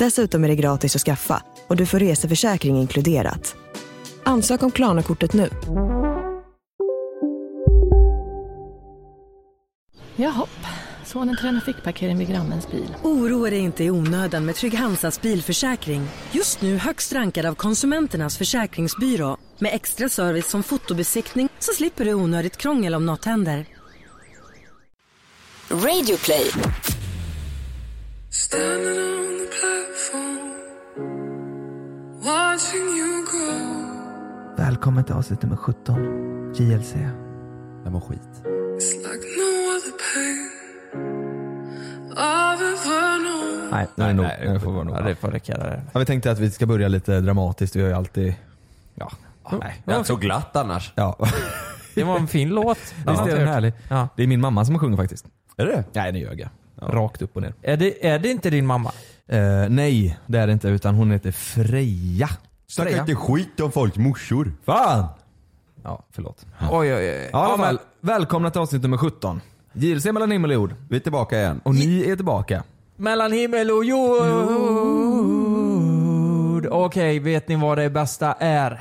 [0.00, 3.56] Dessutom är det gratis att skaffa och du får reseförsäkring inkluderat.
[4.24, 5.48] Ansök om Klarna-kortet nu.
[10.16, 10.46] Jaha,
[11.04, 12.94] sonen tränar fickparkering vid grannens bil.
[13.02, 16.08] Oroa dig inte i onödan med Trygg Hansas bilförsäkring.
[16.32, 19.36] Just nu högst rankad av konsumenternas försäkringsbyrå.
[19.58, 23.66] Med extra service som fotobesiktning så slipper du onödigt krångel om något händer.
[32.24, 33.60] Radioplay.
[34.56, 36.54] Välkommen till avsnitt nummer 17.
[36.54, 36.94] JLC.
[37.84, 38.20] Jag mår skit.
[43.70, 44.24] Nej, nu är det nog.
[44.26, 44.96] Nej, Nu får vara nog.
[44.96, 45.82] Ja, det får räcka där.
[45.92, 47.76] Ja, vi tänkte att vi ska börja lite dramatiskt.
[47.76, 48.34] Vi har ju alltid...
[48.94, 49.10] Ja.
[49.60, 50.92] Nej, det är så glatt annars.
[50.94, 51.18] ja.
[51.94, 52.78] Det var en fin låt.
[53.06, 53.72] Visst är den härlig?
[53.88, 54.08] Ja.
[54.16, 55.26] Det är min mamma som sjunger faktiskt.
[55.56, 56.48] Är det Nej, det ljög jag.
[56.80, 57.54] Rakt upp och ner.
[57.62, 58.06] är det?
[58.06, 58.92] är det inte din mamma?
[59.28, 60.68] Eh, nej, det är det inte.
[60.68, 62.28] Utan hon heter Freja.
[62.66, 63.00] Snacka Freja.
[63.02, 64.52] inte skit om folks morsor.
[64.64, 65.06] Fan!
[65.82, 66.46] Ja, förlåt.
[66.70, 67.28] Oj, oj, oj.
[67.32, 67.78] Ja, i alla fall.
[68.00, 69.40] Välkomna till avsnitt nummer 17.
[69.72, 70.74] JLC mellan himmel och jord.
[70.88, 71.60] Vi är tillbaka igen.
[71.64, 72.62] Och ni är tillbaka.
[72.96, 74.26] Mellan himmel och jord.
[76.70, 78.80] Okej, vet ni vad det bästa är?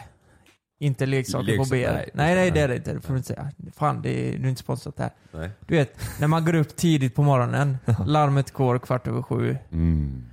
[0.81, 1.94] Inte leksaker på Leksaker, BR.
[1.94, 2.09] nej.
[2.13, 2.94] Nej, nej, det är det inte.
[2.94, 3.51] Det får du inte säga.
[3.75, 5.09] Fan, det är, du är inte sponsrat där.
[5.34, 5.50] Nej.
[5.67, 10.23] Du vet, när man går upp tidigt på morgonen, larmet går kvart över sju, Mm.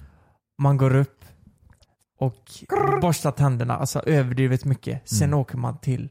[0.62, 1.24] man går upp
[2.18, 2.50] och
[3.00, 5.08] borstar tänderna, alltså överdrivet mycket.
[5.08, 5.38] Sen Mm.
[5.38, 6.08] åker man till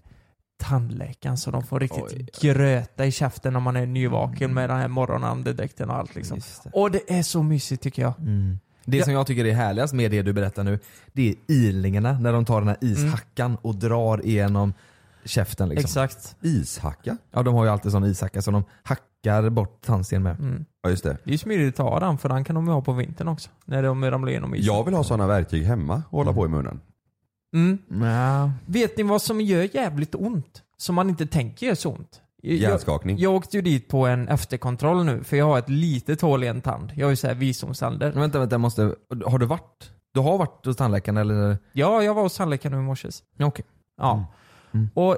[0.58, 4.78] tandläkaren så de får riktigt Oj, gröta i käften om man är nyvaken med den
[4.78, 6.38] här morgonandedräkten och allt liksom.
[6.38, 6.70] Just det.
[6.74, 8.14] Och det är så mysigt tycker jag.
[8.20, 8.60] Mm.
[8.86, 9.04] Det Ja.
[9.04, 10.80] som jag tycker är härligast med det du berättar nu,
[11.14, 14.74] det är ilningarna när de tar den här ishackan och drar igenom
[15.26, 15.86] käften liksom.
[15.86, 16.36] Exakt.
[16.42, 17.18] Ishacka?
[17.32, 20.40] Ja de har ju alltid sån ishacka som de hackar bort tandsten med.
[20.40, 20.66] Mm.
[20.84, 21.18] Ja just det.
[21.24, 23.50] Det är smidigt att ha den för den kan de ha på vintern också.
[23.66, 24.66] När de ramlar igenom isen.
[24.76, 26.80] Jag vill ha sådana verktyg hemma och hålla på i munnen.
[27.54, 27.78] Mm.
[28.04, 28.52] Ja.
[28.66, 30.62] Vet ni vad som gör jävligt ont?
[30.78, 32.22] Som man inte tänker gör så ont?
[32.46, 33.18] Jag, Hjärnskakning.
[33.18, 36.48] jag åkte ju dit på en efterkontroll nu för jag har ett litet hål i
[36.48, 36.92] en tand.
[36.96, 38.12] Jag har ju såhär visdomständer.
[38.12, 38.96] Men vänta, vänta, jag måste,
[39.26, 39.92] har du varit?
[40.14, 41.58] Du har varit hos tandläkaren eller?
[41.74, 43.10] Ja, jag var hos tandläkaren nu i morse.
[43.44, 43.66] Okej.
[44.02, 44.26] Ja.
[44.74, 44.90] Mm.
[44.94, 45.18] Och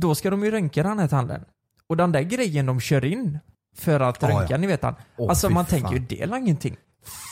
[0.00, 1.44] då ska de ju röntga den här tanden.
[1.86, 3.38] Och den där grejen de kör in
[3.76, 4.56] för att Ja, röntga, ja.
[4.56, 4.94] ni vet han.
[5.16, 5.80] Åh, alltså man fan.
[5.80, 6.76] tänker ju det är ingenting.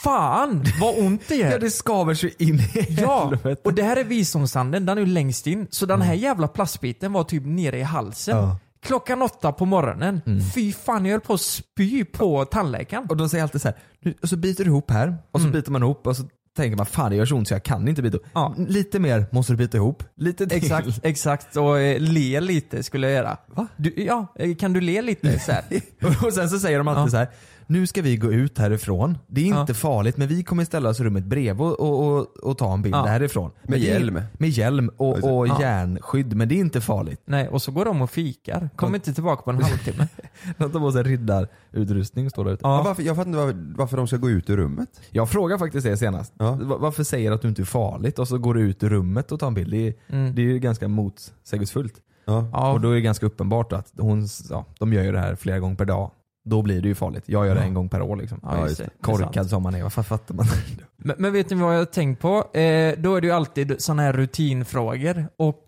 [0.04, 1.50] Fan vad ont det gör!
[1.52, 3.60] Ja det skaver sig in i Ja, helvete.
[3.64, 5.66] och det här är visdomstanden, den är ju längst in.
[5.70, 8.36] Så den här jävla plastbiten var typ nere i halsen.
[8.36, 8.56] Ja.
[8.82, 10.20] Klockan åtta på morgonen.
[10.54, 13.06] Fy fan, jag höll på att spy på tandläkaren.
[13.08, 15.46] Och de säger alltid så här, nu, och så biter du ihop här, och så
[15.46, 15.60] Mm.
[15.60, 16.22] biter man ihop och så
[16.56, 18.26] tänker man fan det gör så ont så jag kan inte bita ihop.
[18.34, 18.54] Ja.
[18.58, 20.02] Lite mer måste du bita ihop.
[20.16, 20.58] Lite till.
[20.58, 21.56] Exakt, exakt.
[21.56, 23.36] Och eh, le lite skulle jag göra.
[23.46, 23.66] Va?
[23.76, 25.52] Du, ja, eh, kan du le lite så
[26.26, 27.10] och sen så säger de alltid Ja.
[27.10, 27.28] så här.
[27.70, 29.18] Nu ska vi gå ut härifrån.
[29.26, 29.74] Det är inte Ja.
[29.74, 32.82] farligt men vi kommer ställa oss i rummet bredvid och, och, och, och ta en
[32.82, 33.04] bild Ja.
[33.06, 33.50] härifrån.
[33.62, 34.20] Med är- hjälm.
[34.32, 35.60] Med hjälm och, och Ja.
[35.60, 37.20] järnskydd men det är inte farligt.
[37.24, 38.70] Nej, och så går de och fikar.
[38.76, 40.08] Kommer inte tillbaka på en halvtimme.
[40.58, 42.60] De tar på sig riddarutrustning står där ute.
[42.64, 42.82] Ja.
[42.84, 45.00] Varför, jag fattar inte varför, varför de ska gå ut ur rummet.
[45.10, 46.32] Jag frågade faktiskt det senast.
[46.36, 49.32] Varför säger du att du inte är farligt och så går du ut ur rummet
[49.32, 49.70] och tar en bild?
[49.70, 50.34] Det är, Mm.
[50.34, 51.94] det är ju ganska motsägelsefullt.
[52.24, 55.34] Ja, Och då är det ganska uppenbart att hon, ja, de gör ju det här
[55.34, 56.10] flera gånger per dag.
[56.48, 57.24] Då blir det ju farligt.
[57.26, 57.66] Jag gör det Ja.
[57.66, 58.40] en gång per år liksom.
[58.42, 58.84] ja, just det.
[58.84, 59.50] Det är Korkad sant.
[59.50, 60.46] som man är, vad fan fattar man?
[60.96, 62.36] Men, men vet ni vad jag har tänkt på?
[62.58, 65.28] Eh, då är det ju alltid sådana här rutinfrågor.
[65.36, 65.64] Och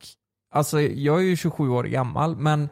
[0.55, 2.69] alltså, jag är ju 27 år gammal, men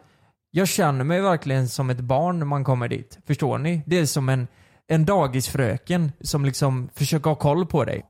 [0.51, 3.19] jag känner mig verkligen som ett barn när man kommer dit.
[3.27, 3.83] Förstår ni?
[3.87, 4.47] Det är som en,
[4.89, 8.05] en dagisfröken som liksom försöker ha koll på dig.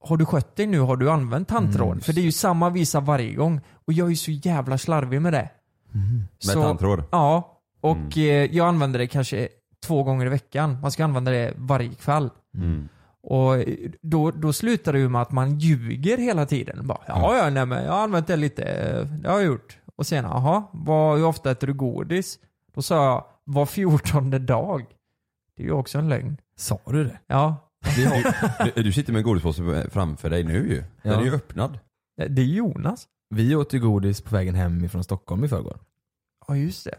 [0.00, 0.80] Har du skött dig nu?
[0.80, 1.88] Har du använt tandtråd?
[1.92, 3.60] Mm, För det är ju samma visa varje gång.
[3.86, 5.48] Och jag är ju så jävla slarvig med det.
[6.46, 7.02] Med tandtråd.
[7.10, 7.55] Ja,
[7.90, 9.48] och eh, jag använder det kanske
[9.86, 10.78] två gånger i veckan.
[10.82, 12.30] Man ska använda det varje kväll.
[12.56, 12.88] Mm.
[13.22, 13.56] Och
[14.02, 16.86] då, då slutar det ju med att man ljuger hela tiden.
[16.86, 18.62] Bara, ja, ja, nej, men jag har använt det lite.
[18.62, 19.78] eh, Det har jag gjort.
[19.96, 20.64] Och sen, jaha,
[21.16, 22.38] hur ofta äter du godis?
[22.74, 24.84] Då sa jag, var fjortonde dag.
[25.56, 26.36] Det är ju också en lögn.
[26.56, 27.18] Sa du det?
[27.26, 27.56] Ja,
[28.74, 30.84] du, du sitter med en godispåse framför dig nu ju.
[31.02, 31.20] Den Ja.
[31.20, 31.78] är ju öppnad.
[32.28, 33.08] det är Jonas.
[33.34, 35.78] Vi åt ju godis på vägen hem ifrån Stockholm i förrgår.
[36.48, 36.94] Ja just det.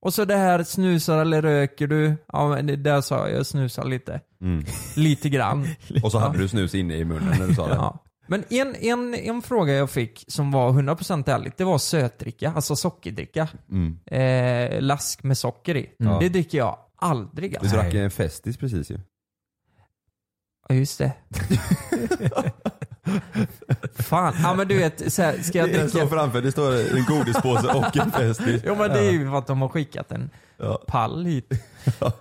[0.00, 2.16] Och så det här snusar eller röker du?
[2.32, 4.20] Ja men det där sa jag, jag snusar lite.
[4.40, 4.64] Mm.
[4.96, 5.68] Lite grann.
[6.02, 7.74] Och så hade du snus inne i munnen när du sa det.
[7.74, 8.04] Ja.
[8.26, 12.76] Men en, en, en fråga jag fick som var 100% ärligt, det var sötdricka, alltså
[12.76, 13.48] sockerdricka.
[13.70, 13.98] Mm.
[14.06, 15.90] Eh, lask med socker i.
[15.98, 16.18] Ja.
[16.20, 17.76] Det dricker jag aldrig Du alltså.
[17.76, 18.98] drack en Festis precis ju.
[20.68, 21.12] Ja just det.
[23.94, 26.14] Fan, ja men du vet, så här, ska jag Det står dricka?
[26.16, 28.62] framför, det står en godispåse och en Festis.
[28.66, 30.82] Jo men det är ju för att de har skickat en Ja.
[30.86, 31.52] pall hit.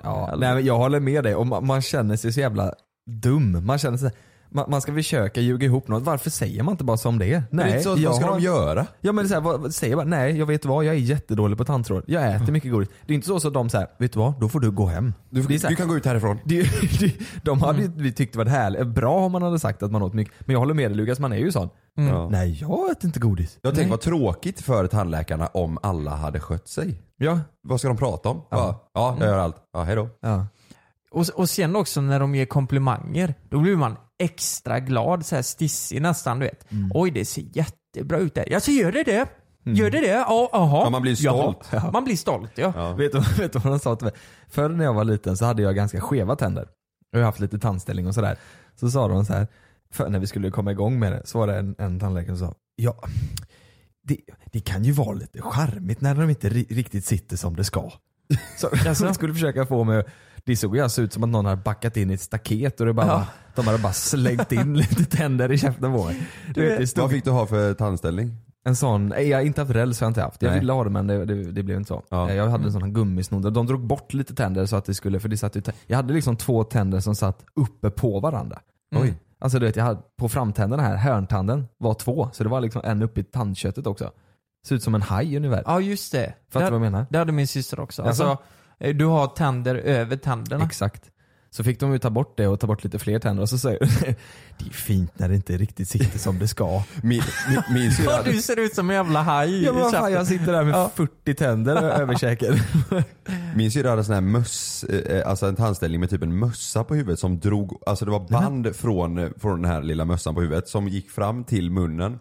[0.02, 2.74] Ja, nej, men jag håller med dig och man, man känner sig så jävla
[3.10, 3.66] dum.
[3.66, 4.12] Man känner sig
[4.58, 6.04] man, man ska försöka ljuga ihop något.
[6.04, 7.44] Varför säger man inte bara som det är?
[7.52, 8.88] Men det är så, jag vad ska har- de göra?
[9.02, 10.96] Ja men det är så här, vad, vad- säger bara nej jag vet vad, jag
[10.96, 12.04] är jättedålig på tandtråd.
[12.08, 12.90] Jag äter mycket godis.
[13.06, 15.14] Det är inte så att de säger, vet du vad, då får du gå hem.
[15.30, 16.40] Du, Det är så här- du kan gå ut härifrån.
[16.46, 16.62] Det,
[17.00, 17.14] det,
[17.44, 20.02] de hade ju vi tyckt det var härligt, bra om man hade sagt att man
[20.02, 20.34] åt mycket.
[20.40, 21.70] Men jag håller med dig Lukas, man är ju sån.
[21.96, 22.30] Ja.
[22.30, 23.58] Nej jag äter inte godis.
[23.62, 27.02] Jag tänker vad tråkigt för tandläkarna om alla hade skött sig.
[27.18, 27.40] Ja.
[27.64, 28.42] Vad ska de prata om?
[28.50, 29.56] Ja, ja jag gör allt.
[29.74, 30.10] Ja, hejdå.
[30.22, 30.46] ja.
[31.18, 35.42] Och, och sen också när de ger komplimanger, då blir man extra glad, så här
[35.42, 36.72] stissig nästan du vet.
[36.72, 36.92] Mm.
[36.94, 38.46] Oj det ser jättebra ut där.
[38.52, 39.28] Jag så gör det det?
[39.64, 40.08] Gör det det?
[40.08, 40.84] Ja, aha.
[40.84, 41.70] Ja, man blir stolt.
[41.72, 41.92] Jaha.
[41.94, 42.74] Man blir stolt ja.
[42.76, 42.94] Ja.
[42.94, 44.14] Vet, du, vet du vad de sa till mig?
[44.50, 46.68] Förr när jag var liten så hade jag ganska skeva tänder.
[47.12, 48.38] Jag har haft lite tandställning och sådär.
[48.76, 49.48] Så sa de så här,
[49.94, 52.48] för när vi skulle komma igång med det, så var det en, en tandläkare som
[52.48, 52.96] sa Ja,
[54.04, 54.18] det,
[54.52, 57.92] det kan ju vara lite charmigt när de inte ri- riktigt sitter som det ska.
[58.96, 60.04] Så de skulle försöka få mig,
[60.48, 62.86] det såg ju alltså ut som att någon hade backat in i ett staket och
[62.86, 63.26] det bara, Ja.
[63.56, 66.28] de hade bara slängt in lite tänder i käften på mig.
[66.54, 68.36] Du vet, det Vad fick du ha för tandställning?
[68.66, 70.42] en sån, nej, jag inte haft räls har jag inte haft.
[70.42, 70.60] Jag Nej.
[70.60, 72.04] ville ha det men det, det, det blev inte så.
[72.10, 72.32] Ja.
[72.34, 73.54] Jag hade en sån här gummisnodd.
[73.54, 76.14] De drog bort lite tänder så att det skulle, för det satt ju, jag hade
[76.14, 78.60] liksom två tänder som satt uppe på varandra.
[78.92, 79.04] Mm.
[79.04, 79.14] Oj.
[79.40, 82.30] Alltså du vet, jag hade, på framtänderna här, hörntanden var två.
[82.34, 84.12] Så det var liksom en uppe i tandköttet också.
[84.68, 85.64] Ser ut som en haj ungefär.
[85.66, 86.34] Ja just det.
[86.52, 87.06] Fattar du det, vad jag menar?
[87.10, 88.04] det hade min syster också.
[88.04, 88.38] Alltså, eh,
[88.80, 90.66] du har tänder över tänderna.
[90.66, 91.04] Exakt.
[91.50, 93.58] Så fick de ju ta bort det och ta bort lite fler tänder och så
[93.58, 93.80] säger
[94.60, 96.84] det är fint när det inte riktigt sitter som det ska.
[97.04, 100.12] Min, min, min syrra Ja, du ser ut som en jävla haj Ja men fan,
[100.12, 100.92] jag sitter där med Ja.
[100.96, 102.56] 40 tänder över käken.
[103.56, 106.96] min syrra hade sån här möss, eh, alltså en tandställning med typ en mössa på
[106.96, 110.42] huvudet som drog, alltså det var band från, eh, från den här lilla mössan på
[110.42, 112.20] huvudet som gick fram till munnen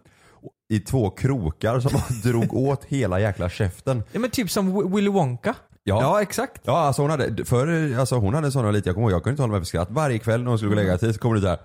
[0.68, 4.02] i två krokar som bara drog åt hela jäkla käften.
[4.12, 5.54] Ja, men typ som Wi- Willy Wonka.
[5.88, 6.60] Ja, Ja exakt.
[6.64, 9.32] Ja alltså hon hade, för, alltså hon hade sådana lite, jag kommer ihåg, jag kunde
[9.32, 9.88] inte hålla mig för skratt.
[9.90, 11.58] Varje kväll när hon skulle gå och lägga sig så kom det så här.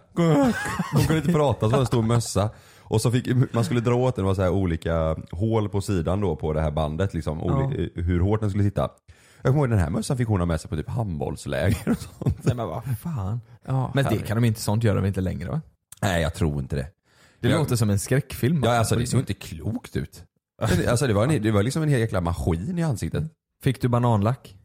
[0.94, 2.50] Hon kunde inte prata så hade en stor mössa.
[2.80, 5.82] Och så fick, man skulle dra åt den, det var så här olika hål på
[5.82, 8.90] sidan då på det här bandet liksom, oli, hur hårt den skulle sitta.
[9.42, 11.98] Jag kommer ihåg den här mössan fick hon ha med sig på typ handbollsläger och
[11.98, 12.38] sånt.
[12.46, 13.42] Nej men vad fan.
[13.68, 15.62] Ja, Men det kan de inte, sånt gör de inte längre va?
[16.02, 16.88] Nej jag tror inte det.
[17.40, 18.62] Det Jag- låter som en skräckfilm.
[18.66, 20.24] Ja alltså det såg inte klokt ut.
[20.88, 23.24] Alltså det var, en, det var liksom en hel jäkla maskin i ansiktet.
[23.64, 24.56] Fick du bananlack?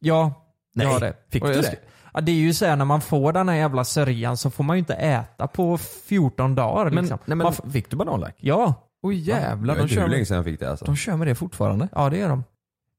[0.00, 0.32] Ja,
[0.74, 1.14] Nej, jag har det.
[1.30, 1.76] fick Och du jag det?
[2.14, 4.64] Ja, det är ju så här när man får den här jävla sörjan så får
[4.64, 7.18] man ju inte äta på 14 dagar Men, liksom.
[7.24, 8.36] nej, men Man fick du bananlack?
[8.38, 10.84] ja, Oj jävlar, jag vet de kör, med, jag fick det alltså.
[10.84, 11.88] de kör med det fortfarande.
[11.94, 12.44] ja det gör de.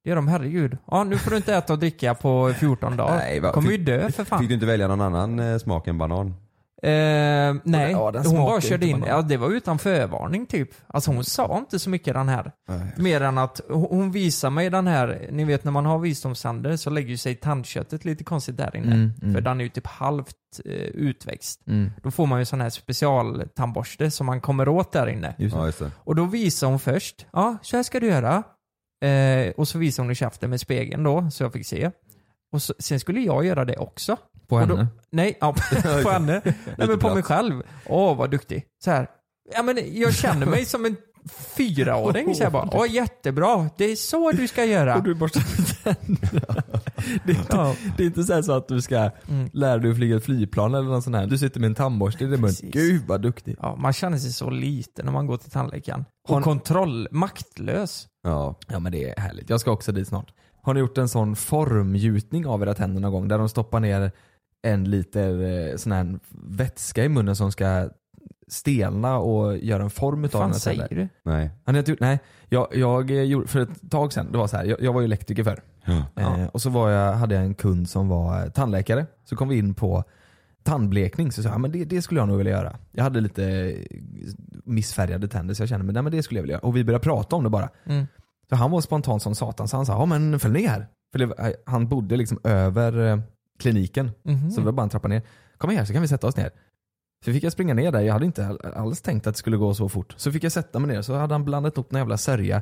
[0.03, 0.77] Det gör de, herregud.
[0.91, 3.17] Ja, nu får du inte äta och dricka på 14 dagar.
[3.17, 4.39] Nej, vad- kommer ju fick- dö för fan.
[4.39, 6.35] Fick du inte välja någon annan eh, smak än banan?
[6.83, 10.69] Eh, nej, Ja, hon bara körde in, ja det var utan förvarning typ.
[10.87, 12.51] Alltså hon sa inte så mycket den här.
[12.97, 16.89] Mer än att hon visar mig den här, ni vet när man har visdomständer så
[16.89, 18.93] lägger sig tandköttet lite konstigt där inne.
[18.95, 19.33] Mm, mm.
[19.33, 21.61] För den är ju typ halvt eh, utväxt.
[21.67, 21.91] Mm.
[22.03, 25.35] Då får man ju sån här specialtandborste som man kommer åt där inne.
[25.37, 25.55] Just.
[25.55, 25.91] Ja just det.
[25.97, 28.43] Och då visar hon först, ja så här ska du göra.
[29.05, 31.91] Eh, och så visar hon i käften med spegeln då, så jag fick se.
[32.51, 34.17] Och så, sen skulle jag göra det också.
[34.49, 34.87] På Och då- henne?
[35.11, 35.53] Nej, ja,
[36.03, 36.41] på henne.
[36.77, 37.63] Nej, men på mig själv.
[37.85, 38.63] Åh, vad duktig.
[38.83, 39.07] Så här.
[39.53, 40.95] Ja, men jag känner mig som en
[41.57, 42.35] fyraåring.
[42.35, 44.95] Så jag bara, åh jättebra, det är så du ska göra.
[44.95, 45.41] Och du borstar
[45.83, 46.63] tänderna.
[47.25, 47.75] Det är inte, Ja.
[47.97, 49.49] det är inte så, så att du ska Mm.
[49.53, 51.27] lära dig att flyga ett flygplan eller något sånt här.
[51.27, 52.51] Du sitter med en tandborste i din mun.
[52.61, 53.55] Gud vad duktig.
[53.61, 56.05] Ja, man känner sig så liten när man går till tandläkaren.
[56.27, 58.07] Och ni- kontroll, maktlös.
[58.23, 58.55] Ja.
[58.67, 59.49] Ja men det är härligt.
[59.49, 60.33] Jag ska också dit snart.
[60.61, 63.27] Har ni gjort en sån formgjutning av era tänder någon gång?
[63.27, 64.11] Där de stoppar ner
[64.61, 67.89] en liter eh, sån här vätska i munnen som ska
[68.47, 71.07] stelna och göra en form utav Vad fan dina säger du?
[71.23, 71.51] Nej.
[71.69, 71.99] Inte gjort?
[71.99, 72.19] Nej.
[72.49, 75.01] Jag, jag eh, gjorde, för ett tag sedan, det var så här, jag, jag var
[75.01, 75.61] ju elektriker förr.
[75.85, 76.05] Ja.
[76.15, 79.05] Eh, och så var jag, hade jag en kund som var eh, tandläkare.
[79.25, 80.03] Så kom vi in på
[80.63, 81.31] tandblekning.
[81.31, 82.75] Så sa jag, men det, det skulle jag nog vilja göra.
[82.91, 83.75] Jag hade lite
[84.65, 86.67] missfärgade tänder så jag kände, men, nej, men det skulle jag vilja göra.
[86.67, 87.69] Och vi började prata om det bara.
[87.85, 88.07] Mm.
[88.49, 90.87] Så han var spontan som satan så han sa, ja men följ med här.
[91.11, 93.21] För det, han bodde liksom över
[93.59, 94.11] kliniken.
[94.23, 94.51] Mhm.
[94.51, 95.21] Så det var bara en trappa ner.
[95.57, 96.51] Kom här så kan vi sätta oss ner.
[97.25, 99.57] Så fick jag springa ner där, jag hade inte all- alls tänkt att det skulle
[99.57, 100.13] gå så fort.
[100.17, 102.61] Så fick jag sätta mig ner, så hade han blandat upp någon jävla sörja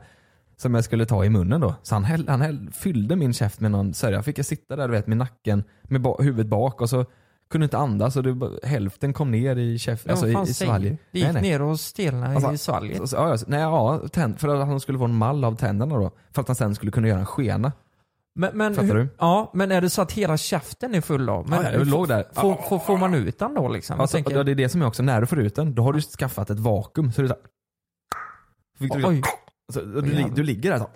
[0.58, 1.76] som jag skulle ta i munnen då.
[1.84, 4.24] Så han, häll, han häll, fyllde min käft med någon sörja.
[4.24, 7.06] Fick jag sitta där du vet med nacken, med ba, huvudet bak och så
[7.50, 11.00] kunde inte andas och det, hälften kom ner i käft, Ja, alltså i, svalget.
[11.12, 13.00] Det gick ner och stelnade Alltså, i svalget.
[13.00, 15.96] Alltså, ja, ja, nej, ja, tänd, för att han skulle få en mall av tänderna
[15.98, 16.12] då.
[16.32, 17.72] För att han sen skulle kunna göra en skena.
[18.38, 19.08] Men, men, Fattar hur- du?
[19.18, 21.46] Ja, men är det så att hela käften är full då?
[21.48, 22.26] Men Ja, jag låg där.
[22.34, 24.00] Får, får, får man ut den då liksom?
[24.00, 25.84] Alltså, tänker- ja, det är det som är också, när du får ut den, då
[25.84, 27.12] har du skaffat ett vakuum.
[27.12, 27.36] Så det är så
[28.98, 29.22] du, Oj.
[29.74, 30.88] så, du, du ligger där så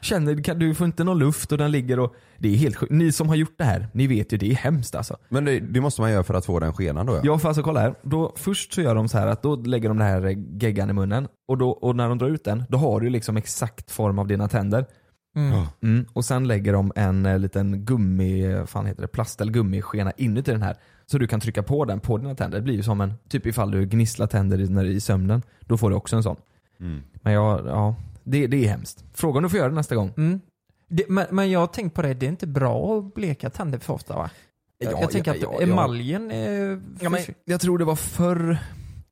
[0.00, 2.92] Känner, kan- du får inte någon luft och den ligger och Det är helt sjukt.
[2.92, 5.16] Ni som har gjort det här, ni vet ju det är hemskt alltså.
[5.28, 7.20] Men det, det måste man göra för att få den skenan då ja.
[7.24, 7.94] Ja för alltså kolla här.
[8.02, 10.92] Då, först så gör de så här att då lägger de den här geggan i
[10.92, 14.18] munnen och, då, och när de drar ut den, då har du liksom exakt form
[14.18, 14.86] av dina tänder.
[15.34, 15.64] Mm.
[15.82, 16.06] Mm.
[16.12, 20.12] Och sen lägger de en eh, liten gummi, eh, fan heter det, plast eller gummiskena
[20.16, 20.76] inuti den här.
[21.06, 22.58] Så du kan trycka på den på dina tänder.
[22.58, 25.42] Det blir ju som en, typ ifall du gnisslar tänder i, när, i sömnen.
[25.60, 26.36] Då får du också en sån.
[26.80, 27.02] Mm.
[27.14, 29.04] Men jag, ja, det, det är hemskt.
[29.14, 30.12] Fråga om du får göra det nästa gång.
[30.16, 30.40] Mm.
[30.88, 33.78] Det, men, men jag har tänkt på det, det är inte bra att bleka tänder
[33.78, 34.30] för ofta va?
[34.78, 35.72] Jag, Ja, jag tänker ja, att ja, ja.
[35.72, 36.80] emaljen är...
[37.00, 38.58] Ja, men jag tror det var förr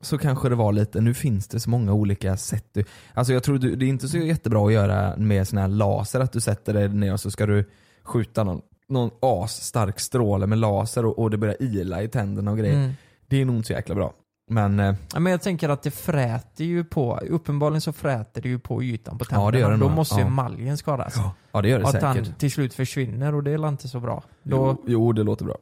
[0.02, 2.66] så kanske det var lite, nu finns det så många olika sätt.
[2.72, 5.68] Du- Alltså jag tror du, det är inte så jättebra att göra med sån här
[5.68, 7.70] laser, att du sätter dig ner och så ska du
[8.02, 12.58] skjuta någon, någon asstark stråle med laser och, och det börjar ila i tänderna och
[12.58, 12.76] grejer.
[12.76, 12.92] Mm.
[13.26, 14.12] Det är nog inte så jäkla bra.
[14.50, 18.48] Men eh, Ja, men jag tänker att det fräter ju på, uppenbarligen så fräter det
[18.48, 19.46] ju på ytan på tänderna.
[19.46, 20.26] Ja, det gör det Då måste ju Ja.
[20.26, 21.14] emaljen skadas.
[21.52, 22.14] ja det gör det att säkert.
[22.24, 24.22] den till slut försvinner och det är inte så bra.
[24.42, 25.56] Då, Jo, jo, det låter bra.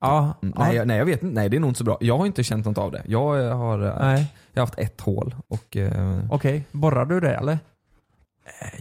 [0.00, 1.84] Ja, Mm, ja, Nej, jag, nej jag vet inte, nej det är nog inte så
[1.84, 1.96] bra.
[2.00, 3.02] Jag har inte känt något av det.
[3.06, 4.32] Jag eh, har, eh, nej.
[4.52, 7.58] jag har haft ett hål och eh, Okej, borrar du det eller?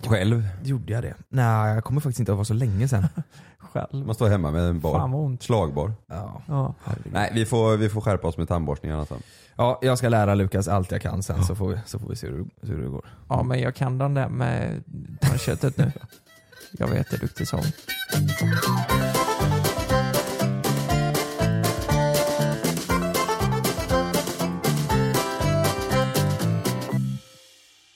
[0.07, 0.47] Själv.
[0.63, 1.13] gjorde jag det?
[1.29, 3.07] Nej jag kommer faktiskt inte ihåg, det var så länge sedan.
[3.59, 4.05] Själv?
[4.05, 4.99] Man står hemma med en Fan bar.
[5.07, 5.43] vad ont.
[5.43, 5.93] Slagbar.
[6.07, 6.41] Ja.
[6.47, 6.73] Ja.
[7.11, 9.17] Nej vi får, vi får skärpa oss med tandborstningen alltså.
[9.55, 12.15] Ja, jag ska lära Lukas allt jag kan sen så får vi, så får vi
[12.15, 13.05] se hur, det- hur det går.
[13.29, 14.83] ja, men jag kan den där med
[15.21, 15.91] tandköttet nu.
[16.71, 17.59] Jag är jätteduktig som.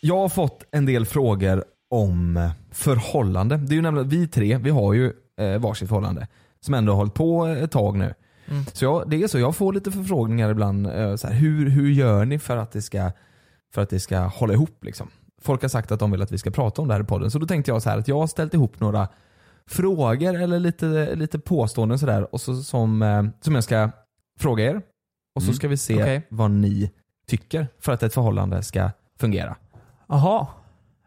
[0.06, 3.58] Jag har fått en del frågor om förhållande.
[3.58, 6.28] Det är ju nämligen, vi tre, vi har ju eh, varsitt förhållande.
[6.60, 8.14] Som ändå har hållit på ett tag nu.
[8.48, 8.66] Mm.
[8.74, 10.88] Så jag, det är så, jag får lite förfrågningar ibland.
[10.88, 13.12] Eh, så här, hur, hur gör ni för att, det ska,
[13.74, 14.84] för att det ska hålla ihop?
[14.84, 15.08] Liksom?
[15.42, 17.32] Folk har sagt att de vill att vi ska prata om det här i podden.
[17.32, 19.08] Så då tänkte jag så här att jag har ställt ihop några
[19.68, 23.90] frågor eller lite, lite påståenden sådär och så, som, eh, som jag ska
[24.40, 24.82] fråga er.
[25.36, 25.56] Och så Mm.
[25.56, 26.28] ska vi se Okej.
[26.30, 26.92] vad ni
[27.28, 29.56] tycker för att ett förhållande ska fungera.
[30.08, 30.48] Jaha.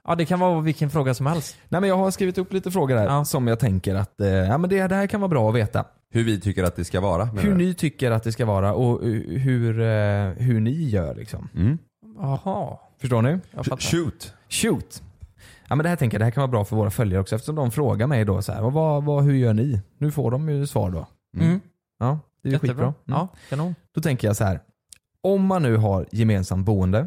[0.08, 1.56] Ja, det kan vara vilken fråga som helst.
[1.68, 3.24] Nej men jag har skrivit upp lite frågor här Ja.
[3.24, 5.84] som jag tänker att eh, ja, men det, det här kan vara bra att veta.
[6.10, 7.24] Hur vi tycker att det ska vara.
[7.24, 11.48] Hur ni tycker att det ska vara och eh, hur, eh, hur ni gör liksom.
[11.54, 11.78] Mm.
[12.18, 12.76] Jaha.
[13.00, 13.38] Förstår ni?
[13.78, 14.32] Shoot.
[14.48, 15.02] Shoot!
[15.68, 17.34] Ja men det här tänker jag, det här kan vara bra för våra följare också
[17.34, 19.80] eftersom de frågar mig då så här, vad, vad, hur gör ni?
[19.98, 21.06] Nu får de ju svar då.
[21.40, 21.60] Mm.
[21.98, 22.74] Ja, det är ju Jättebra.
[22.74, 22.84] skitbra.
[22.86, 22.94] Mm.
[23.04, 23.74] Ja, kanon.
[23.94, 24.60] Då tänker jag så här.
[25.22, 27.06] Om man nu har gemensamt boende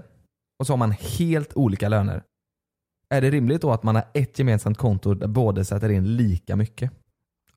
[0.60, 2.24] och så har man helt olika löner.
[3.10, 6.56] Är det rimligt då att man har ett gemensamt konto där båda sätter in lika
[6.56, 6.92] mycket?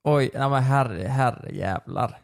[0.03, 2.17] Oj, ja, men herre, herre jävlar.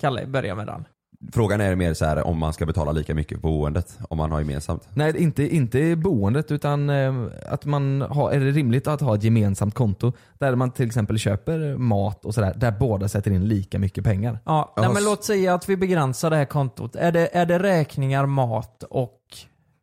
[0.00, 0.84] Kalle, börja med den.
[1.32, 4.32] Frågan är mer så här om man ska betala lika mycket på boendet om man
[4.32, 4.88] har gemensamt.
[4.94, 7.14] Nej, inte, inte boendet utan eh,
[7.46, 11.18] att man har, är det rimligt att ha ett gemensamt konto där man till exempel
[11.18, 14.38] köper mat och sådär, där båda sätter in lika mycket pengar?
[14.44, 16.96] Ja, nej, men låt säga att vi begränsar det här kontot.
[16.96, 19.20] Är det, är det räkningar, mat och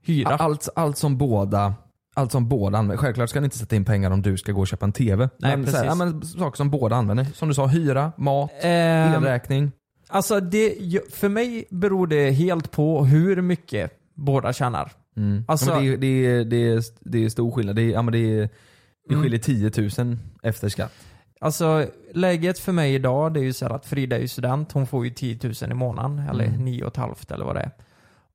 [0.03, 0.29] hyra?
[0.36, 1.74] Allt, allt som båda
[2.15, 2.98] allt som båda använder.
[3.01, 5.29] Självklart ska ni inte sätta in pengar om du ska gå och köpa en TV.
[5.38, 6.00] Nej, men, så här, ja, precis.
[6.36, 7.25] men saker som båda använder.
[7.33, 9.72] Som du sa, hyra, mat, Ehm, elräkning.
[10.10, 10.75] alltså det,
[11.13, 14.91] för mig beror det helt på hur mycket båda tjänar.
[15.17, 15.43] Mm.
[15.48, 17.75] Alltså- ja, det, är- det, det, det är stor skillnad.
[17.75, 18.38] Det, är, ja, men det,
[19.07, 19.24] det Mm.
[19.24, 20.91] skiljer 10 000 efter skatt.
[21.39, 24.88] Alltså läget för mig idag det är ju så att Frida är ju student, hon
[24.88, 26.65] får ju 10 000 i månaden, eller Mm.
[26.65, 27.72] 9 och ett halvt eller vad det är.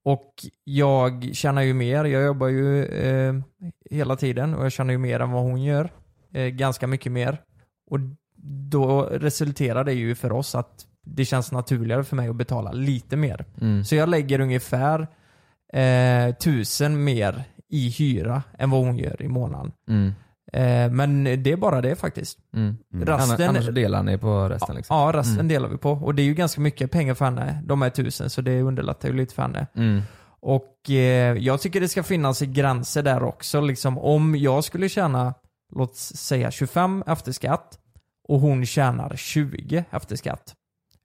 [0.09, 3.35] Och jag tjänar ju mer, jag jobbar ju eh,
[3.91, 5.91] hela tiden och jag tjänar ju mer än vad hon gör.
[6.35, 7.41] Eh, ganska mycket mer.
[7.91, 7.99] Och
[8.71, 13.17] då resulterar det ju för oss att det känns naturligare för mig att betala lite
[13.17, 13.45] mer.
[13.61, 13.85] Mm.
[13.85, 15.09] Så jag lägger ungefär
[15.73, 19.73] eh, tusen mer i hyra än vad hon gör i månaden.
[19.89, 20.13] Mm.
[20.53, 22.39] Eh, men det är bara det faktiskt.
[22.55, 22.77] Mm.
[22.95, 24.97] Resten- Annars, annars delar ni på resten liksom?
[24.97, 25.49] Ja, resten Mm.
[25.49, 25.91] delar vi på.
[25.93, 27.63] Och det är ju ganska mycket pengar för henne.
[27.65, 29.67] De är tusen, så det underlättar ju lite för henne.
[29.77, 30.03] Mm.
[30.41, 33.61] Och eh, jag tycker det ska finnas gränser där också.
[33.61, 35.35] Liksom, om jag skulle tjäna
[35.77, 37.79] låt säga 25 efter skatt
[38.29, 40.55] och hon tjänar 20 efter skatt.